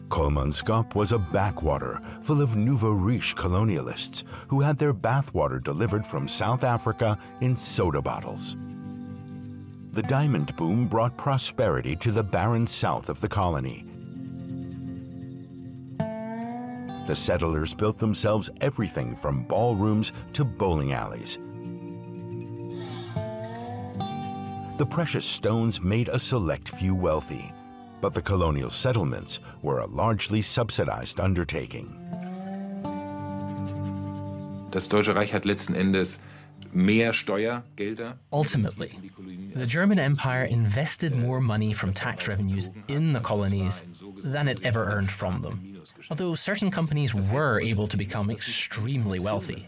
Kolmanskop 0.09 0.93
was 0.93 1.11
a 1.11 1.17
backwater 1.17 1.99
full 2.21 2.41
of 2.41 2.55
nouveau 2.55 2.91
riche 2.91 3.35
colonialists 3.35 4.23
who 4.47 4.61
had 4.61 4.77
their 4.77 4.93
bathwater 4.93 5.63
delivered 5.63 6.05
from 6.05 6.27
South 6.27 6.63
Africa 6.63 7.17
in 7.41 7.55
soda 7.55 8.01
bottles 8.01 8.55
the 9.93 10.01
diamond 10.01 10.55
boom 10.55 10.87
brought 10.87 11.15
prosperity 11.17 11.95
to 11.95 12.11
the 12.11 12.23
barren 12.23 12.65
south 12.65 13.09
of 13.09 13.21
the 13.21 13.29
colony. 13.29 13.85
The 17.05 17.15
settlers 17.15 17.75
built 17.75 17.97
themselves 17.97 18.49
everything 18.59 19.15
from 19.15 19.43
ballrooms 19.43 20.11
to 20.33 20.43
bowling 20.43 20.93
alleys. 20.93 21.37
The 24.75 24.85
precious 24.87 25.23
stones 25.23 25.81
made 25.81 26.09
a 26.09 26.17
select 26.17 26.67
few 26.67 26.95
wealthy, 26.95 27.53
but 28.01 28.15
the 28.15 28.21
colonial 28.23 28.71
settlements 28.71 29.39
were 29.61 29.81
a 29.81 29.85
largely 29.85 30.41
subsidized 30.41 31.19
undertaking. 31.19 31.99
Das 34.71 34.87
Deutsche 34.87 35.09
Reich 35.09 35.29
hat 35.29 35.45
letzten 35.45 35.75
Endes 35.75 36.17
mehr 36.73 37.13
Steuergelder. 37.13 38.17
Ultimately, 38.31 38.97
the 39.53 39.67
German 39.67 39.99
Empire 39.99 40.45
invested 40.45 41.15
more 41.15 41.39
money 41.39 41.71
from 41.71 41.93
tax 41.93 42.27
revenues 42.27 42.71
in 42.87 43.13
the 43.13 43.19
colonies 43.19 43.83
than 44.23 44.47
it 44.47 44.65
ever 44.65 44.85
earned 44.85 45.11
from 45.11 45.43
them, 45.43 45.83
although 46.09 46.33
certain 46.33 46.71
companies 46.71 47.13
were 47.13 47.61
able 47.61 47.87
to 47.87 47.95
become 47.95 48.31
extremely 48.31 49.19
wealthy. 49.19 49.67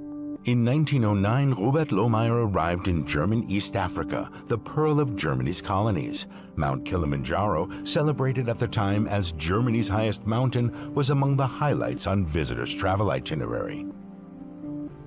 In 0.45 0.65
1909, 0.65 1.51
Robert 1.63 1.89
Lohmeyer 1.89 2.47
arrived 2.47 2.87
in 2.87 3.05
German 3.05 3.47
East 3.47 3.75
Africa, 3.75 4.27
the 4.47 4.57
pearl 4.57 4.99
of 4.99 5.15
Germany's 5.15 5.61
colonies. 5.61 6.25
Mount 6.55 6.83
Kilimanjaro, 6.83 7.69
celebrated 7.83 8.49
at 8.49 8.57
the 8.57 8.67
time 8.67 9.05
as 9.05 9.33
Germany's 9.33 9.87
highest 9.87 10.25
mountain, 10.25 10.95
was 10.95 11.11
among 11.11 11.37
the 11.37 11.45
highlights 11.45 12.07
on 12.07 12.25
visitors' 12.25 12.73
travel 12.73 13.11
itinerary. 13.11 13.85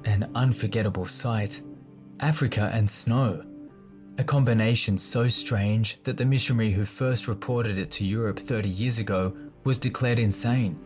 An 0.05 0.31
unforgettable 0.37 1.07
sight 1.07 1.61
Africa 2.21 2.71
and 2.73 2.89
snow. 2.89 3.45
A 4.19 4.23
combination 4.23 4.97
so 4.97 5.29
strange 5.29 6.01
that 6.05 6.17
the 6.17 6.25
missionary 6.25 6.71
who 6.71 6.85
first 6.85 7.27
reported 7.27 7.77
it 7.77 7.91
to 7.91 8.07
Europe 8.07 8.39
30 8.39 8.69
years 8.69 9.01
ago 9.01 9.37
was 9.65 9.81
declared 9.81 10.21
insane. 10.21 10.79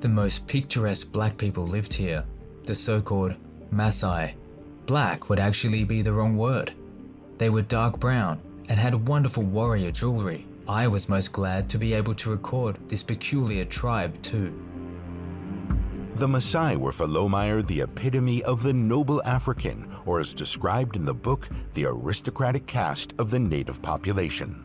The 0.00 0.08
most 0.08 0.46
picturesque 0.46 1.10
black 1.10 1.38
people 1.38 1.66
lived 1.66 1.94
here, 1.94 2.24
the 2.64 2.74
so 2.74 3.00
called 3.00 3.34
Maasai. 3.72 4.34
Black 4.84 5.28
would 5.28 5.38
actually 5.38 5.84
be 5.84 6.02
the 6.02 6.12
wrong 6.12 6.36
word. 6.36 6.72
They 7.38 7.48
were 7.48 7.62
dark 7.62 7.98
brown 7.98 8.40
and 8.68 8.78
had 8.78 9.08
wonderful 9.08 9.42
warrior 9.42 9.90
jewelry, 9.90 10.46
I 10.68 10.88
was 10.88 11.08
most 11.08 11.32
glad 11.32 11.68
to 11.70 11.78
be 11.78 11.94
able 11.94 12.14
to 12.16 12.30
record 12.30 12.76
this 12.88 13.02
peculiar 13.02 13.64
tribe 13.64 14.20
too. 14.22 14.52
The 16.16 16.26
Maasai 16.26 16.76
were 16.76 16.92
for 16.92 17.06
Lohmeyer 17.06 17.64
the 17.66 17.82
epitome 17.82 18.42
of 18.42 18.62
the 18.62 18.72
noble 18.72 19.22
African, 19.24 19.86
or 20.04 20.18
as 20.18 20.34
described 20.34 20.96
in 20.96 21.04
the 21.04 21.14
book, 21.14 21.48
the 21.74 21.86
aristocratic 21.86 22.66
caste 22.66 23.12
of 23.18 23.30
the 23.30 23.38
native 23.38 23.80
population. 23.80 24.64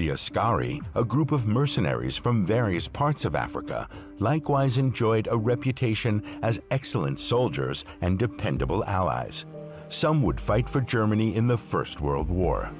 The 0.00 0.12
Askari, 0.12 0.80
a 0.94 1.04
group 1.04 1.30
of 1.30 1.46
mercenaries 1.46 2.16
from 2.16 2.42
various 2.42 2.88
parts 2.88 3.26
of 3.26 3.34
Africa, 3.34 3.86
likewise 4.18 4.78
enjoyed 4.78 5.28
a 5.30 5.36
reputation 5.36 6.22
as 6.40 6.58
excellent 6.70 7.20
soldiers 7.20 7.84
and 8.00 8.18
dependable 8.18 8.82
allies. 8.86 9.44
Some 9.90 10.22
would 10.22 10.40
fight 10.40 10.66
for 10.66 10.80
Germany 10.80 11.36
in 11.36 11.46
the 11.46 11.58
First 11.58 12.00
World 12.00 12.30
War. 12.30 12.70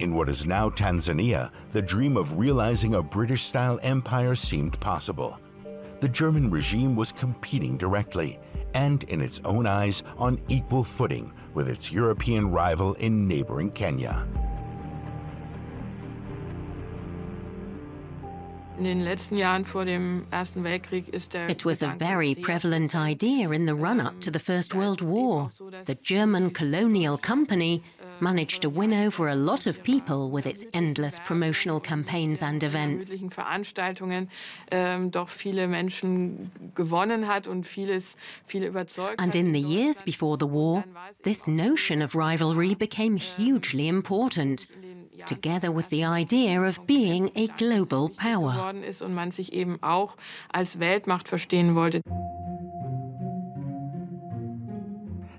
In 0.00 0.16
what 0.16 0.28
is 0.28 0.44
now 0.44 0.68
Tanzania, 0.68 1.52
the 1.70 1.80
dream 1.80 2.16
of 2.16 2.36
realizing 2.36 2.96
a 2.96 3.02
British 3.04 3.44
style 3.44 3.78
empire 3.84 4.34
seemed 4.34 4.80
possible. 4.80 5.38
The 6.00 6.08
German 6.08 6.50
regime 6.50 6.96
was 6.96 7.12
competing 7.12 7.76
directly, 7.76 8.40
and 8.74 9.02
in 9.04 9.20
its 9.20 9.40
own 9.44 9.66
eyes, 9.66 10.02
on 10.18 10.40
equal 10.48 10.84
footing 10.84 11.32
with 11.54 11.68
its 11.68 11.90
European 11.92 12.50
rival 12.50 12.94
in 12.94 13.26
neighboring 13.26 13.70
Kenya. 13.70 14.26
It 21.48 21.64
was 21.66 21.82
a 21.82 21.94
very 21.98 22.34
prevalent 22.34 22.96
idea 22.96 23.50
in 23.50 23.66
the 23.66 23.74
run 23.74 24.00
up 24.00 24.18
to 24.22 24.30
the 24.30 24.38
First 24.38 24.74
World 24.74 25.02
War. 25.02 25.50
The 25.84 25.98
German 26.02 26.50
colonial 26.50 27.18
company 27.18 27.82
managed 28.20 28.62
to 28.62 28.70
win 28.70 28.92
over 28.92 29.28
a 29.28 29.34
lot 29.34 29.66
of 29.66 29.82
people 29.82 30.30
with 30.30 30.46
its 30.46 30.64
endless 30.72 31.18
promotional 31.20 31.80
campaigns 31.80 32.42
and 32.42 32.62
events. 32.62 33.14
Ähm, 34.70 35.20
and 39.18 39.34
in 39.34 39.52
the 39.52 39.60
years 39.60 40.02
before 40.02 40.36
the 40.38 40.46
war, 40.46 40.84
this 41.22 41.46
notion 41.46 42.02
of 42.02 42.14
rivalry 42.14 42.74
became 42.74 43.16
hugely 43.16 43.88
important 43.88 44.66
together 45.26 45.70
with 45.70 45.88
the 45.90 46.04
idea 46.04 46.60
of 46.62 46.86
being 46.86 47.30
a 47.34 47.46
global 47.58 48.08
power. 48.08 48.72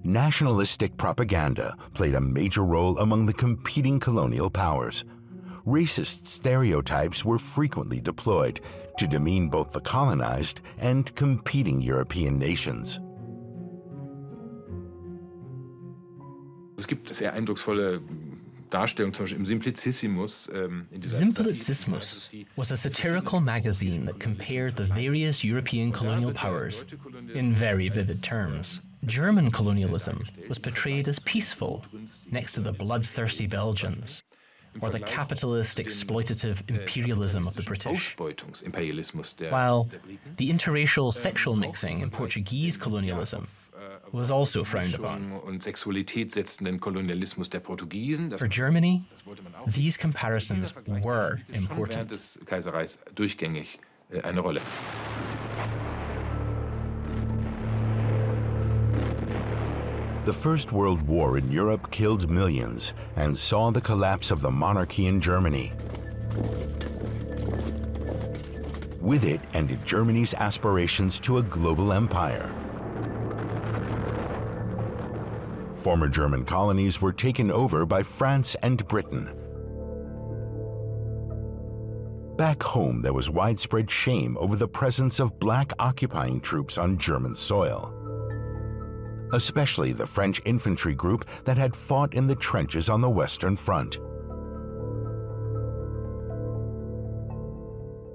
Nationalistic 0.04 0.98
propaganda 0.98 1.76
played 1.94 2.16
a 2.16 2.22
major 2.22 2.64
role 2.64 2.98
among 3.00 3.26
the 3.26 3.34
competing 3.34 4.00
colonial 4.00 4.50
powers. 4.50 5.04
Racist 5.66 6.26
stereotypes 6.26 7.24
were 7.24 7.38
frequently 7.38 8.02
deployed 8.02 8.62
to 8.98 9.08
demean 9.08 9.50
both 9.50 9.72
the 9.72 9.80
colonized 9.82 10.62
and 10.80 11.14
competing 11.16 11.82
European 11.82 12.38
nations. 12.38 13.00
Es 16.78 16.88
gibt 16.88 17.14
sehr 17.14 17.34
eindrucksvolle 17.34 18.02
Darstellung, 18.72 19.14
zum 19.14 19.26
Beispiel 19.26 19.38
im 19.38 19.46
Simplicissimus. 19.46 20.50
Ähm, 20.54 20.88
Simplicissimus 21.00 22.30
was 22.56 22.72
a 22.72 22.78
satirical 22.78 23.40
magazine 23.40 24.06
that 24.06 24.20
compared 24.20 24.76
the 24.78 24.86
various 24.86 25.44
European 25.44 25.92
colonial 25.92 26.34
powers 26.34 26.84
in 27.36 27.54
very 27.54 27.90
vivid 27.90 28.24
terms. 28.24 28.82
German 29.06 29.52
colonialism 29.52 30.24
was 30.48 30.60
portrayed 30.60 31.08
as 31.08 31.20
peaceful 31.20 31.84
next 32.30 32.54
to 32.54 32.62
the 32.62 32.72
bloodthirsty 32.72 33.48
Belgians, 33.48 34.24
or 34.80 34.90
the 34.90 35.00
capitalist 35.00 35.80
exploitative 35.80 36.70
imperialism 36.70 37.48
of 37.48 37.56
the 37.56 37.64
British. 37.64 38.16
While 39.50 39.90
the 40.38 40.50
interracial 40.50 41.14
sexual 41.14 41.56
mixing 41.56 42.00
in 42.00 42.10
Portuguese 42.10 42.78
colonialism 42.78 43.48
was 44.12 44.30
also 44.30 44.64
frowned 44.64 44.94
upon. 44.94 45.42
For 48.38 48.48
Germany, 48.48 49.06
these 49.68 49.98
comparisons 49.98 50.74
were 50.88 51.40
important. 51.54 52.10
The 60.24 60.34
First 60.34 60.72
World 60.72 61.02
War 61.08 61.40
in 61.40 61.52
Europe 61.52 61.90
killed 61.90 62.30
millions 62.30 62.94
and 63.16 63.36
saw 63.36 63.72
the 63.72 63.82
collapse 63.82 64.30
of 64.30 64.40
the 64.40 64.52
monarchy 64.52 65.08
in 65.08 65.20
Germany. 65.20 65.74
With 69.00 69.24
it 69.24 69.42
ended 69.56 69.84
Germany's 69.84 70.36
aspirations 70.36 71.20
to 71.22 71.40
a 71.40 71.42
global 71.42 71.92
empire. 71.92 72.54
Former 75.74 76.08
German 76.08 76.46
colonies 76.46 77.02
were 77.02 77.14
taken 77.14 77.50
over 77.50 77.88
by 77.88 78.04
France 78.04 78.56
and 78.62 78.88
Britain. 78.88 79.36
Back 82.38 82.62
home, 82.62 83.02
there 83.02 83.14
was 83.14 83.32
widespread 83.32 83.90
shame 83.90 84.38
over 84.40 84.56
the 84.56 84.68
presence 84.68 85.20
of 85.20 85.40
black 85.40 85.74
occupying 85.80 86.40
troops 86.42 86.78
on 86.78 87.00
German 87.00 87.34
soil 87.34 87.98
especially 89.34 89.91
the 89.94 90.06
French 90.06 90.41
infantry 90.46 90.94
group 90.94 91.26
that 91.46 91.58
had 91.58 91.76
fought 91.76 92.13
in 92.13 92.28
the 92.28 92.36
trenches 92.36 92.89
on 92.89 93.02
the 93.02 93.10
Western 93.10 93.56
Front. 93.56 94.00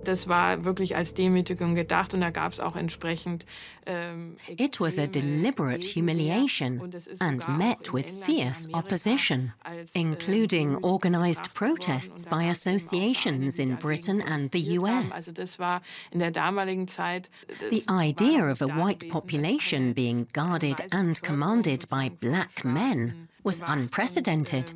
Das 0.07 0.29
war 0.29 0.64
wirklich 0.64 0.97
als 0.97 1.14
Demütigung 1.14 1.75
gedacht 1.75 2.14
und 2.14 2.21
da 2.21 2.31
gab 2.31 2.53
es 2.53 2.61
auch 2.61 2.77
entsprechend. 2.77 3.45
Ähm, 3.87 4.37
It 4.49 4.81
was 4.81 4.99
a 4.99 5.07
deliberate 5.07 5.87
humiliation 5.95 6.81
and 7.21 7.49
met 7.49 7.92
with 7.92 8.07
fierce 8.23 8.69
opposition, 8.73 9.53
ähm, 9.64 9.87
including 9.95 10.77
organized 10.83 11.55
protests 11.55 12.25
by 12.25 12.49
associations 12.49 13.59
in 13.59 13.77
Britain 13.77 14.23
and 14.23 14.53
the 14.53 14.79
US. 14.79 15.12
Also 15.12 15.33
das 15.33 15.59
war 15.59 15.83
in 16.11 16.19
der 16.19 16.31
damaligen 16.31 16.88
Zeit. 16.88 17.31
The 17.71 17.85
idea 17.90 18.51
of 18.51 18.62
a 18.62 18.66
white 18.66 19.09
population 19.09 19.95
being 19.95 20.27
guarded 20.33 20.83
and 20.92 21.21
commanded 21.23 21.88
by 21.88 22.11
black 22.11 22.64
men 22.64 23.29
was 23.42 23.61
unprecedented 23.61 24.75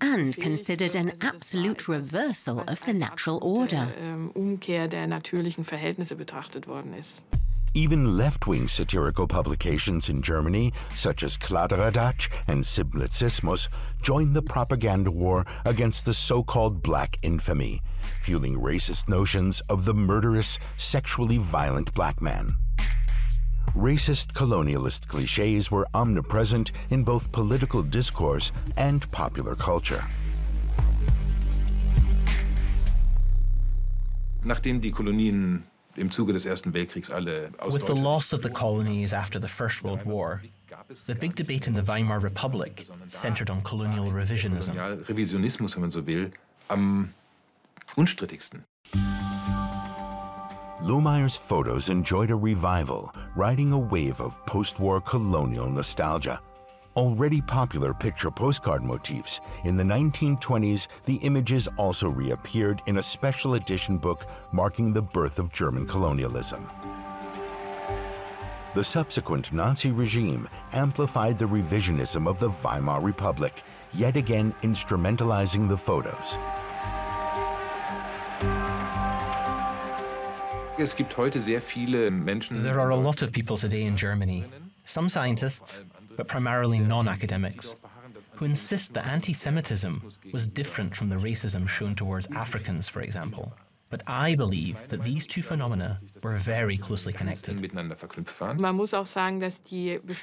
and 0.00 0.36
considered 0.36 0.94
an 0.94 1.12
absolute 1.20 1.88
reversal 1.88 2.60
of 2.60 2.84
the 2.84 2.92
natural 2.92 3.38
order. 3.42 3.88
Äh, 4.00 4.38
Umkehr 4.38 4.88
der 4.88 5.06
natürlichen 5.06 5.64
Verhältnisse 5.64 6.16
betrachtet 6.16 6.66
worden 6.66 6.94
ist. 6.94 7.22
Even 7.74 8.16
left-wing 8.16 8.66
satirical 8.66 9.26
publications 9.26 10.08
in 10.08 10.22
Germany, 10.22 10.72
such 10.96 11.22
as 11.22 11.36
Kladderadatsch 11.36 12.28
and 12.48 12.64
Simplicissimus, 12.64 13.68
joined 14.02 14.34
the 14.34 14.42
propaganda 14.42 15.10
war 15.10 15.44
against 15.64 16.06
the 16.06 16.14
so-called 16.14 16.82
black 16.82 17.18
infamy, 17.22 17.80
fueling 18.22 18.58
racist 18.58 19.08
notions 19.08 19.60
of 19.68 19.84
the 19.84 19.94
murderous, 19.94 20.58
sexually 20.76 21.36
violent 21.36 21.92
black 21.92 22.22
man 22.22 22.56
racist 23.74 24.32
colonialist 24.32 25.08
cliches 25.08 25.70
were 25.70 25.86
omnipresent 25.94 26.72
in 26.90 27.04
both 27.04 27.30
political 27.32 27.82
discourse 27.82 28.52
and 28.76 29.10
popular 29.10 29.54
culture. 29.54 30.04
Nachdem 34.44 34.80
die 34.80 34.90
Kolonien 34.90 35.64
im 35.96 36.10
Zuge 36.10 36.32
des 36.32 36.46
Ersten 36.46 36.72
Weltkriegs 36.72 37.10
alle 37.10 37.50
With 37.70 37.86
the 37.86 37.94
loss 37.94 38.32
of 38.32 38.42
the 38.42 38.50
colonies 38.50 39.12
after 39.12 39.40
the 39.40 39.48
First 39.48 39.82
World 39.82 40.04
War, 40.04 40.42
the 41.06 41.14
big 41.14 41.34
debate 41.34 41.66
in 41.66 41.74
the 41.74 41.82
Weimar 41.82 42.20
Republic 42.20 42.86
centered 43.06 43.50
on 43.50 43.60
colonial 43.62 44.10
revisionism. 44.10 44.74
Revisionismus, 45.06 45.74
wenn 45.74 45.82
man 45.82 45.90
so 45.90 46.06
will, 46.06 46.30
am 46.70 47.12
unstrittigsten. 47.96 48.64
Lohmeyer's 50.80 51.34
photos 51.34 51.88
enjoyed 51.88 52.30
a 52.30 52.36
revival, 52.36 53.12
riding 53.34 53.72
a 53.72 53.78
wave 53.78 54.20
of 54.20 54.44
post-war 54.46 55.00
colonial 55.00 55.68
nostalgia. 55.68 56.40
Already 56.94 57.40
popular 57.40 57.92
picture 57.92 58.30
postcard 58.30 58.84
motifs, 58.84 59.40
in 59.64 59.76
the 59.76 59.82
1920s 59.82 60.86
the 61.04 61.16
images 61.16 61.68
also 61.78 62.08
reappeared 62.08 62.80
in 62.86 62.98
a 62.98 63.02
special 63.02 63.54
edition 63.54 63.98
book 63.98 64.26
marking 64.52 64.92
the 64.92 65.02
birth 65.02 65.40
of 65.40 65.52
German 65.52 65.84
colonialism. 65.84 66.70
The 68.76 68.84
subsequent 68.84 69.52
Nazi 69.52 69.90
regime 69.90 70.48
amplified 70.72 71.38
the 71.38 71.48
revisionism 71.48 72.28
of 72.28 72.38
the 72.38 72.50
Weimar 72.50 73.00
Republic, 73.00 73.64
yet 73.94 74.16
again 74.16 74.54
instrumentalizing 74.62 75.68
the 75.68 75.76
photos. 75.76 76.38
Es 80.80 80.94
gibt 80.94 81.16
heute 81.16 81.40
sehr 81.40 81.60
viele 81.60 82.10
Menschen. 82.10 82.62
There 82.62 82.78
are 82.80 82.90
a 82.90 82.96
lot 82.96 83.22
of 83.22 83.32
people 83.32 83.56
today 83.56 83.84
in 83.84 83.96
Germany, 83.96 84.44
some 84.84 85.08
scientists, 85.08 85.82
but 86.16 86.28
primarily 86.28 86.78
non 86.78 87.08
academics, 87.08 87.74
who 88.36 88.44
insist 88.44 88.94
that 88.94 89.04
anti 89.06 89.32
Semitism 89.32 90.00
was 90.32 90.46
different 90.46 90.94
from 90.94 91.08
the 91.08 91.16
racism 91.16 91.66
shown 91.68 91.96
towards 91.96 92.28
Africans, 92.28 92.88
for 92.88 93.02
example. 93.02 93.52
But 93.90 94.02
I 94.06 94.34
believe 94.34 94.86
that 94.88 95.02
these 95.02 95.26
two 95.26 95.42
phenomena 95.42 96.00
were 96.22 96.34
very 96.34 96.76
closely 96.76 97.12
connected. 97.12 97.58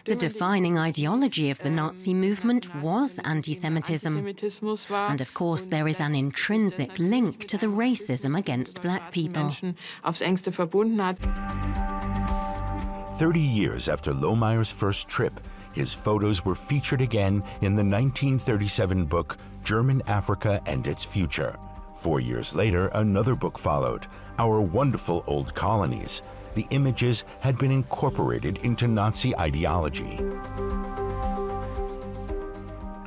The 0.05 0.15
defining 0.17 0.77
ideology 0.77 1.49
of 1.49 1.59
the 1.59 1.69
Nazi 1.71 2.13
movement 2.13 2.73
was 2.75 3.19
anti 3.23 3.53
Semitism. 3.55 4.15
And 4.91 5.21
of 5.21 5.33
course, 5.33 5.65
there 5.67 5.87
is 5.87 5.99
an 5.99 6.13
intrinsic 6.13 6.99
link 6.99 7.47
to 7.47 7.57
the 7.57 7.67
racism 7.67 8.37
against 8.37 8.83
black 8.83 9.11
people. 9.11 9.49
30 13.15 13.39
years 13.39 13.87
after 13.87 14.11
Lohmeyer's 14.11 14.71
first 14.71 15.07
trip, 15.07 15.39
his 15.71 15.93
photos 15.93 16.45
were 16.45 16.55
featured 16.55 17.01
again 17.01 17.43
in 17.61 17.75
the 17.75 17.83
1937 17.83 19.05
book 19.05 19.37
German 19.63 20.01
Africa 20.07 20.61
and 20.65 20.85
Its 20.85 21.03
Future. 21.03 21.57
Four 22.05 22.19
years 22.19 22.53
later, 22.53 22.89
another 22.89 23.33
book 23.33 23.57
followed, 23.57 24.05
Our 24.37 24.61
Wonderful 24.61 25.23
Old 25.25 25.55
Colonies. 25.55 26.21
The 26.53 26.67
images 26.69 27.25
had 27.39 27.57
been 27.57 27.71
incorporated 27.71 28.59
into 28.59 28.87
Nazi 28.87 29.35
ideology. 29.39 30.17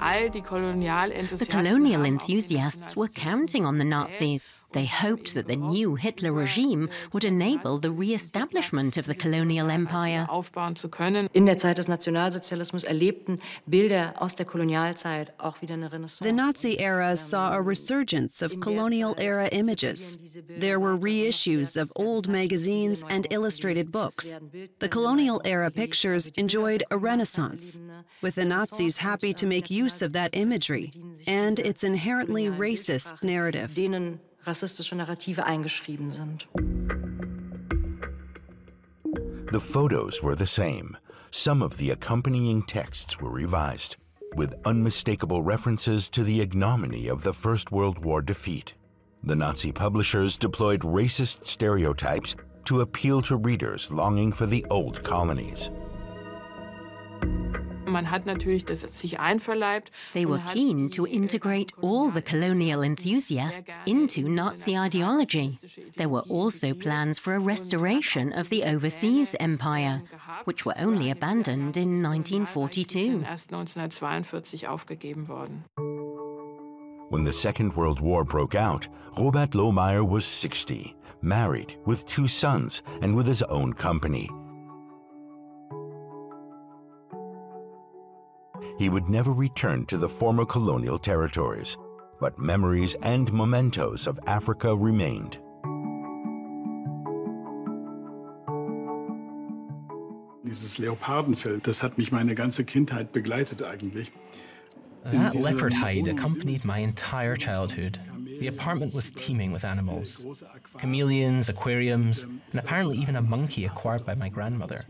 The 0.01 1.47
colonial 1.49 2.05
enthusiasts 2.05 2.97
were 2.97 3.07
counting 3.07 3.65
on 3.65 3.79
the 3.79 3.85
Nazis. 3.85 4.53
They 4.73 4.85
hoped 4.85 5.35
that 5.35 5.49
the 5.49 5.57
new 5.57 5.95
Hitler 5.95 6.33
regime 6.33 6.91
would 7.13 7.25
enable 7.25 7.79
the 7.79 7.91
re-establishment 7.91 8.99
of 8.99 9.07
the 9.07 9.15
colonial 9.15 9.71
empire. 9.71 10.27
In 11.35 11.47
der 11.47 11.55
Zeit 11.55 11.77
des 11.77 11.89
Nationalsozialismus 11.89 12.85
erlebten 12.85 13.39
Bilder 13.67 14.15
aus 14.19 14.35
der 14.35 14.45
Kolonialzeit 14.45 15.33
auch 15.39 15.63
wieder 15.63 15.75
eine 15.75 15.91
Renaissance. 15.91 16.23
The 16.23 16.33
Nazi 16.33 16.79
era 16.79 17.17
saw 17.17 17.53
a 17.53 17.63
resurgence 17.63 18.43
of 18.43 18.61
colonial 18.61 19.15
era 19.19 19.49
images. 19.49 20.19
There 20.49 20.79
were 20.79 20.97
reissues 20.99 21.77
of 21.77 21.91
old 21.97 22.29
magazines 22.29 23.05
and 23.09 23.27
illustrated 23.31 23.91
books. 23.91 24.39
The 24.81 24.89
colonial 24.89 25.41
era 25.45 25.71
pictures 25.71 26.29
enjoyed 26.37 26.85
a 26.91 26.99
renaissance, 26.99 27.81
with 28.21 28.35
the 28.35 28.45
Nazis 28.45 28.99
happy 28.99 29.33
to 29.33 29.47
make 29.47 29.71
use 29.71 30.03
of 30.03 30.13
that 30.13 30.31
imagery 30.35 30.93
and 31.27 31.59
its 31.59 31.83
inherently 31.85 32.51
racist 32.51 33.23
narrative 33.23 33.75
rassistische 34.49 34.97
Narrative 34.97 35.45
eingeschrieben 35.45 36.11
sind. 36.11 36.49
The 39.53 39.61
photos 39.61 40.23
were 40.23 40.35
the 40.35 40.47
same. 40.47 40.97
Some 41.31 41.63
of 41.63 41.77
the 41.77 41.91
accompanying 41.91 42.63
texts 42.63 43.21
were 43.21 43.31
revised, 43.31 43.97
with 44.35 44.55
unmistakable 44.65 45.43
references 45.43 46.11
to 46.11 46.25
the 46.25 46.41
ignominy 46.41 47.09
of 47.09 47.23
the 47.23 47.33
First 47.33 47.71
World 47.71 48.05
War 48.05 48.23
defeat. 48.23 48.75
The 49.23 49.37
Nazi 49.37 49.73
publishers 49.73 50.39
deployed 50.39 50.81
racist 50.81 51.45
stereotypes 51.47 52.35
to 52.65 52.81
appeal 52.81 53.23
to 53.23 53.37
readers 53.37 53.93
longing 53.93 54.33
for 54.33 54.47
the 54.47 54.65
old 54.71 55.03
colonies. 55.03 55.71
Man 57.89 58.11
hat 58.11 58.27
natürlich 58.27 58.65
das 58.65 58.81
sich 58.81 59.19
einverleibt. 59.19 59.91
They 60.13 60.27
were 60.27 60.41
keen 60.53 60.91
to 60.91 61.07
integrate 61.07 61.73
all 61.81 62.11
the 62.13 62.23
colonial 62.23 62.83
enthusiasts 62.83 63.75
into 63.87 64.29
Nazi 64.29 64.77
ideology. 64.77 65.59
There 65.97 66.09
were 66.09 66.25
also 66.29 66.75
plans 66.75 67.19
for 67.19 67.35
a 67.35 67.41
restoration 67.41 68.33
of 68.33 68.51
the 68.51 68.65
overseas 68.65 69.35
empire, 69.41 70.03
which 70.45 70.67
were 70.67 70.75
only 70.79 71.11
abandoned 71.11 71.77
in 71.77 72.03
1942. 72.03 73.25
When 77.11 77.25
the 77.25 77.33
Second 77.33 77.75
World 77.75 78.01
War 78.01 78.25
broke 78.25 78.55
out, 78.55 78.87
Robert 79.17 79.53
Lohmeyer 79.53 80.07
was 80.07 80.27
60, 80.27 80.95
married, 81.23 81.79
with 81.87 82.07
two 82.07 82.29
sons, 82.29 82.83
and 83.01 83.17
with 83.17 83.27
his 83.27 83.43
own 83.45 83.73
company. 83.73 84.29
He 88.79 88.89
would 88.89 89.09
never 89.09 89.33
return 89.33 89.85
to 89.87 89.99
the 89.99 90.09
former 90.09 90.45
colonial 90.45 90.99
territories, 90.99 91.77
but 92.21 92.39
memories 92.39 92.95
and 93.03 93.33
mementos 93.33 94.07
of 94.07 94.19
Africa 94.27 94.75
remained. 94.75 95.39
Dieses 100.45 100.79
Leopardenfell, 100.79 101.61
das 101.63 101.83
hat 101.83 101.99
mich 101.99 102.11
meine 102.11 102.35
ganze 102.35 102.65
Kindheit 102.65 103.13
begleitet 103.13 103.63
eigentlich. 103.63 104.11
That 105.05 105.35
leopard 105.35 105.73
hide 105.73 106.09
accompanied 106.09 106.65
my 106.65 106.79
entire 106.79 107.37
childhood. 107.37 107.99
The 108.41 108.47
apartment 108.47 108.95
was 108.95 109.11
teeming 109.11 109.53
with 109.53 109.65
animals 109.65 110.25
chameleons, 110.79 111.49
aquariums, 111.49 112.23
ähm, 112.23 112.41
and 112.53 112.61
apparently 112.61 112.99
even 112.99 113.17
a 113.17 113.23
monkey 113.23 113.65
acquired 113.65 114.05
by 114.05 114.15
my 114.15 114.29
grandmother, 114.29 114.85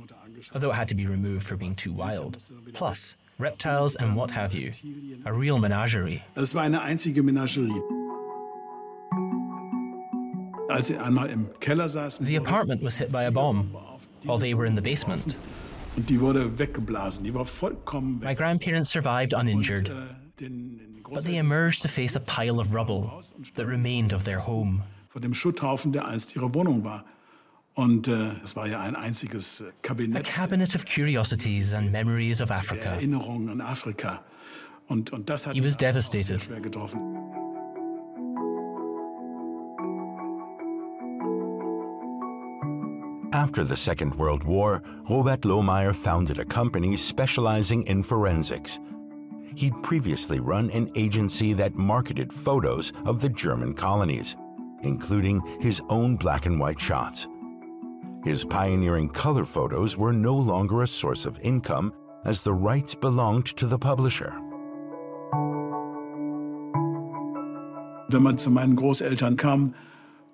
although 0.52 0.70
it 0.70 0.74
had 0.74 0.88
to 0.88 0.94
be 0.94 1.06
removed 1.06 1.46
for 1.46 1.56
being 1.56 1.74
too 1.74 1.92
wild. 1.92 2.38
Plus, 2.74 3.16
reptiles 3.38 3.96
and 3.96 4.16
what 4.16 4.30
have 4.30 4.54
you. 4.54 4.72
A 5.24 5.32
real 5.32 5.58
menagerie. 5.58 6.22
Es 6.34 6.54
war 6.54 6.62
eine 6.62 6.82
einzige 6.82 7.22
Menagerie. 7.22 7.80
Als 10.68 10.88
sie 10.88 10.98
einmal 10.98 11.30
im 11.30 11.48
Keller 11.60 11.88
saßen, 11.88 12.26
the 12.26 12.36
apartment 12.36 12.82
was 12.82 12.98
hit 12.98 13.10
by 13.10 13.24
a 13.24 13.30
bomb 13.30 13.74
while 14.24 14.38
they 14.38 14.54
were 14.54 14.66
in 14.66 14.74
the 14.74 14.82
basement. 14.82 15.36
Und 15.96 16.10
die 16.10 16.20
wurde 16.20 16.58
weggeblasen. 16.58 17.24
Die 17.24 17.32
war 17.32 17.46
vollkommen 17.46 18.20
My 18.20 18.34
grandparents 18.34 18.90
survived 18.90 19.32
uninjured, 19.32 19.88
äh, 19.88 20.50
but 21.10 21.24
they 21.24 21.38
emerged 21.38 21.82
to 21.82 21.88
face 21.88 22.14
a 22.16 22.20
pile 22.20 22.60
of 22.60 22.74
rubble 22.74 23.10
that 23.54 23.66
remained 23.66 24.12
of 24.12 24.24
their 24.24 24.38
home. 24.38 24.82
Und 27.78 28.08
äh, 28.08 28.32
es 28.42 28.56
war 28.56 28.66
ja 28.66 28.80
ein 28.80 28.96
einziges 28.96 29.60
äh, 29.60 29.70
Kabinett. 29.82 30.28
A 30.28 30.32
cabinet 30.32 30.74
of 30.74 30.84
curiosities 30.84 31.72
and 31.74 31.92
memories 31.92 32.40
of 32.40 32.50
äh, 32.50 32.54
Africa. 32.54 32.94
Erinnerungen 32.94 33.48
an 33.50 33.60
Afrika. 33.60 34.24
Und, 34.88 35.12
und 35.12 35.30
das 35.30 35.46
hat 35.46 35.54
He 35.54 35.62
was 35.62 35.76
devastated. 35.76 36.26
sehr 36.26 36.40
schwer 36.40 36.60
getroffen. 36.60 36.98
After 43.32 43.64
the 43.64 43.76
Second 43.76 44.16
World 44.16 44.42
War, 44.42 44.82
Robert 45.08 45.42
Lohmeyer 45.42 45.94
founded 45.94 46.40
a 46.40 46.44
company 46.44 46.96
specializing 46.96 47.84
in 47.86 48.02
forensics. 48.02 48.80
He'd 49.54 49.80
previously 49.84 50.40
run 50.40 50.68
an 50.72 50.90
agency 50.96 51.52
that 51.52 51.76
marketed 51.76 52.32
photos 52.32 52.92
of 53.04 53.20
the 53.20 53.28
German 53.28 53.72
colonies, 53.74 54.36
including 54.82 55.40
his 55.60 55.80
own 55.90 56.16
black 56.16 56.46
and 56.46 56.58
white 56.58 56.80
shots. 56.80 57.28
His 58.24 58.44
pioneering 58.44 59.08
color 59.10 59.44
photos 59.44 59.96
were 59.96 60.12
no 60.12 60.34
longer 60.34 60.82
a 60.82 60.86
source 60.86 61.24
of 61.24 61.38
income 61.40 61.92
as 62.24 62.42
the 62.42 62.52
rights 62.52 62.94
belonged 62.94 63.46
to 63.56 63.66
the 63.66 63.78
publisher. 63.78 64.32
Wenn 68.10 68.22
man 68.22 68.38
zu 68.38 68.50
meinen 68.50 68.74
Großeltern 68.74 69.36
kam, 69.36 69.74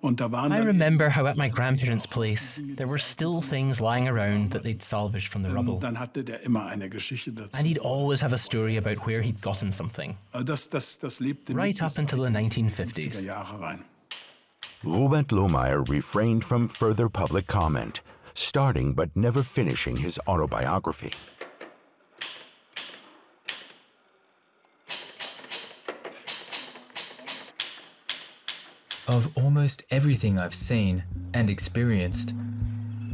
und 0.01 0.20
da 0.20 0.30
waren 0.30 0.53
I 0.53 0.61
remember 0.61 1.09
how 1.09 1.26
at 1.26 1.37
my 1.37 1.49
grandparents' 1.49 2.07
place 2.07 2.61
there 2.76 2.87
were 2.87 2.99
still 2.99 3.41
things 3.41 3.80
lying 3.80 4.07
around 4.09 4.53
that 4.53 4.62
they'd 4.62 4.82
salvaged 4.82 5.28
from 5.28 5.43
the 5.43 5.51
rubble. 5.51 5.78
dann 5.80 5.99
hatte 5.99 6.22
der 6.24 6.43
immer 6.43 6.66
eine 6.66 6.89
Geschichte 6.91 7.32
dazu. 7.32 7.57
And 7.57 7.66
he'd 7.66 7.80
always 7.80 8.22
have 8.22 8.32
a 8.35 8.39
story 8.39 8.76
about 8.76 9.07
where 9.07 9.22
he'd 9.22 9.41
gotten 9.41 9.72
something. 9.72 10.16
Ah, 10.32 10.43
das, 10.43 10.68
das, 10.68 10.99
das 10.99 11.20
lebte 11.20 11.55
right 11.55 11.82
up 11.82 11.99
until 11.99 12.22
the 12.22 12.30
1950s. 12.30 13.24
Robert 14.87 15.28
Lohmeyer 15.28 15.89
refrained 15.89 16.45
from 16.45 16.68
further 16.68 17.09
public 17.09 17.47
comment, 17.47 18.03
starting 18.35 18.93
but 18.93 19.16
never 19.16 19.43
finishing 19.43 19.97
his 19.97 20.18
autobiography. 20.28 21.12
Of 29.09 29.30
almost 29.37 29.85
everything 29.91 30.39
I've 30.39 30.55
seen 30.55 31.05
and 31.32 31.49
experienced, 31.49 32.35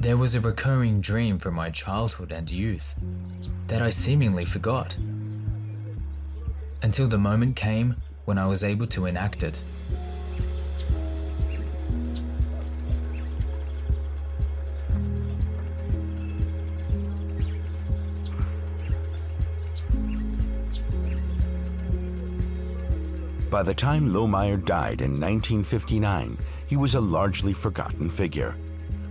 there 0.00 0.16
was 0.16 0.34
a 0.34 0.40
recurring 0.40 1.00
dream 1.00 1.38
from 1.38 1.54
my 1.54 1.70
childhood 1.70 2.32
and 2.32 2.50
youth 2.50 2.96
that 3.68 3.80
I 3.80 3.90
seemingly 3.90 4.44
forgot. 4.44 4.96
Until 6.82 7.06
the 7.06 7.18
moment 7.18 7.54
came 7.54 7.96
when 8.24 8.38
I 8.38 8.46
was 8.46 8.64
able 8.64 8.86
to 8.88 9.06
enact 9.06 9.42
it. 9.42 9.62
By 23.50 23.64
the 23.64 23.74
time 23.74 24.12
Lohmeyer 24.12 24.64
died 24.64 25.00
in 25.00 25.18
1959, 25.18 26.38
he 26.68 26.76
was 26.76 26.94
a 26.94 27.00
largely 27.00 27.52
forgotten 27.52 28.08
figure. 28.08 28.56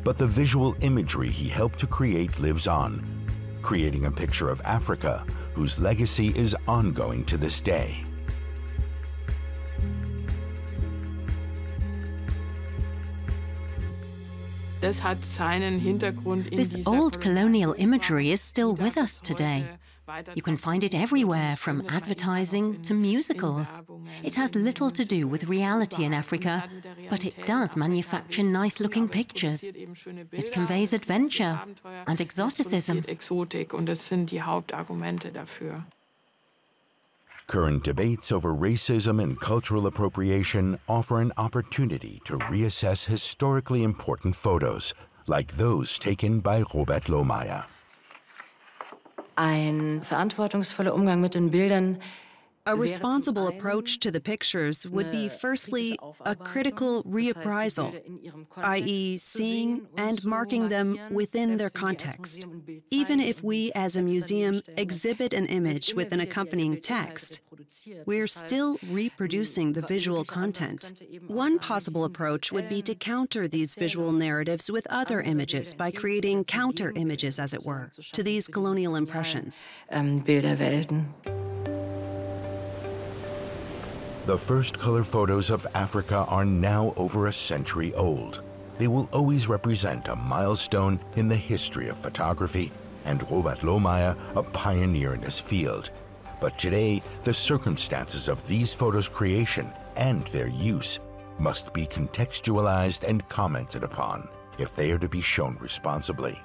But 0.05 0.17
the 0.17 0.27
visual 0.27 0.77
imagery 0.79 1.29
he 1.29 1.49
helped 1.49 1.77
to 1.79 1.87
create 1.87 2.39
lives 2.39 2.65
on, 2.65 3.03
creating 3.61 4.05
a 4.05 4.11
picture 4.11 4.49
of 4.49 4.61
Africa 4.61 5.25
whose 5.53 5.77
legacy 5.77 6.29
is 6.37 6.55
ongoing 6.69 7.25
to 7.25 7.35
this 7.35 7.59
day. 7.59 8.05
This 14.79 15.01
old 16.87 17.19
colonial 17.19 17.75
imagery 17.77 18.31
is 18.31 18.41
still 18.41 18.75
with 18.75 18.97
us 18.97 19.19
today. 19.19 19.67
You 20.36 20.41
can 20.41 20.57
find 20.57 20.84
it 20.84 20.95
everywhere, 20.95 21.55
from 21.55 21.84
advertising 21.89 22.82
to 22.84 22.93
musicals. 22.93 23.82
It 24.24 24.36
has 24.36 24.55
little 24.55 24.91
to 24.91 25.05
do 25.05 25.28
with 25.28 25.49
reality 25.49 26.03
in 26.03 26.14
Africa, 26.14 26.64
but 27.10 27.26
it 27.26 27.45
does 27.45 27.76
manufacture 27.76 28.43
nice 28.43 28.80
looking 28.80 29.07
pictures. 29.07 29.64
It 29.64 30.51
conveys 30.51 30.93
adventure 30.93 31.60
and 32.07 32.20
exoticism. 32.20 33.03
Current 37.47 37.84
debates 37.84 38.32
over 38.32 38.53
racism 38.53 39.24
and 39.24 39.39
cultural 39.39 39.88
appropriation 39.88 40.78
offer 40.88 41.20
an 41.20 41.34
opportunity 41.38 42.22
to 42.26 42.38
reassess 42.38 43.05
historically 43.07 43.82
important 43.84 44.36
photos, 44.36 44.93
like 45.26 45.57
those 45.57 45.97
taken 45.97 46.41
by 46.41 46.62
Robert 46.74 47.05
Lohmeyer. 47.05 47.66
Ein 49.39 50.01
verantwortungsvoller 50.03 50.93
Umgang 50.93 51.21
mit 51.21 51.33
den 51.33 51.49
Bildern 51.49 52.01
a 52.70 52.76
responsible 52.76 53.47
approach 53.47 53.99
to 53.99 54.11
the 54.11 54.20
pictures 54.20 54.88
would 54.88 55.11
be 55.11 55.28
firstly 55.28 55.97
a 56.26 56.36
critical 56.36 57.03
reappraisal, 57.03 57.89
i.e., 58.57 59.17
seeing 59.17 59.88
and 59.97 60.24
marking 60.24 60.70
them 60.70 60.99
within 61.11 61.57
their 61.57 61.72
context. 61.72 62.47
Even 62.91 63.20
if 63.20 63.43
we 63.43 63.72
as 63.74 63.95
a 63.95 64.01
museum 64.01 64.61
exhibit 64.78 65.34
an 65.34 65.47
image 65.47 65.93
with 65.95 66.11
an 66.11 66.20
accompanying 66.20 66.80
text, 66.80 67.41
we're 68.05 68.28
still 68.28 68.78
reproducing 68.88 69.74
the 69.74 69.82
visual 69.82 70.24
content. 70.24 71.01
One 71.28 71.57
possible 71.57 72.03
approach 72.03 72.51
would 72.51 72.70
be 72.70 72.84
to 72.84 72.93
counter 72.93 73.47
these 73.47 73.74
visual 73.74 74.11
narratives 74.11 74.70
with 74.70 74.86
other 74.91 75.22
images 75.22 75.74
by 75.74 75.89
creating 75.89 76.43
counter 76.45 76.93
images, 76.95 77.39
as 77.39 77.53
it 77.53 77.65
were, 77.65 77.89
to 78.13 78.22
these 78.22 78.47
colonial 78.47 78.95
impressions. 78.95 79.70
Bilderwelten. 79.91 81.49
The 84.30 84.38
first 84.38 84.77
color 84.77 85.03
photos 85.03 85.49
of 85.49 85.65
Africa 85.73 86.23
are 86.30 86.45
now 86.45 86.93
over 86.97 87.25
a 87.25 87.34
century 87.34 87.95
old. 87.95 88.43
They 88.77 88.88
will 88.88 89.09
always 89.11 89.47
represent 89.47 90.07
a 90.07 90.15
milestone 90.15 90.99
in 91.15 91.27
the 91.27 91.36
history 91.36 91.88
of 91.88 91.97
photography 91.97 92.71
and 93.05 93.23
Robert 93.32 93.61
Lohmeyer 93.61 94.15
a 94.36 94.43
pioneer 94.43 95.15
in 95.15 95.21
this 95.21 95.39
field. 95.39 95.89
But 96.39 96.59
today, 96.59 97.01
the 97.23 97.34
circumstances 97.34 98.27
of 98.27 98.47
these 98.47 98.71
photos' 98.71 99.09
creation 99.09 99.73
and 99.95 100.27
their 100.27 100.49
use 100.49 100.99
must 101.39 101.73
be 101.73 101.88
contextualized 101.88 103.09
and 103.09 103.27
commented 103.30 103.84
upon 103.84 104.30
if 104.59 104.75
they 104.75 104.91
are 104.91 104.99
to 104.99 105.09
be 105.09 105.21
shown 105.21 105.57
responsibly. 105.59 106.39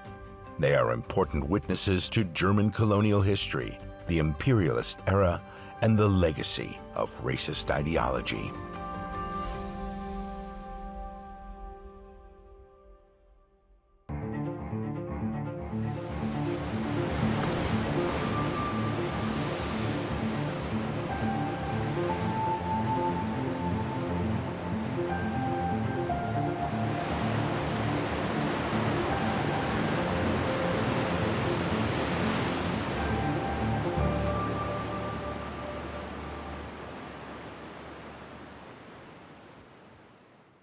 They 0.58 0.74
are 0.74 0.92
important 0.92 1.50
witnesses 1.50 2.08
to 2.08 2.24
German 2.24 2.70
colonial 2.70 3.20
history, 3.20 3.78
the 4.06 4.20
imperialist 4.20 5.00
era, 5.06 5.42
and 5.82 5.98
the 5.98 6.08
legacy 6.08 6.78
of 6.94 7.14
racist 7.22 7.70
ideology. 7.70 8.52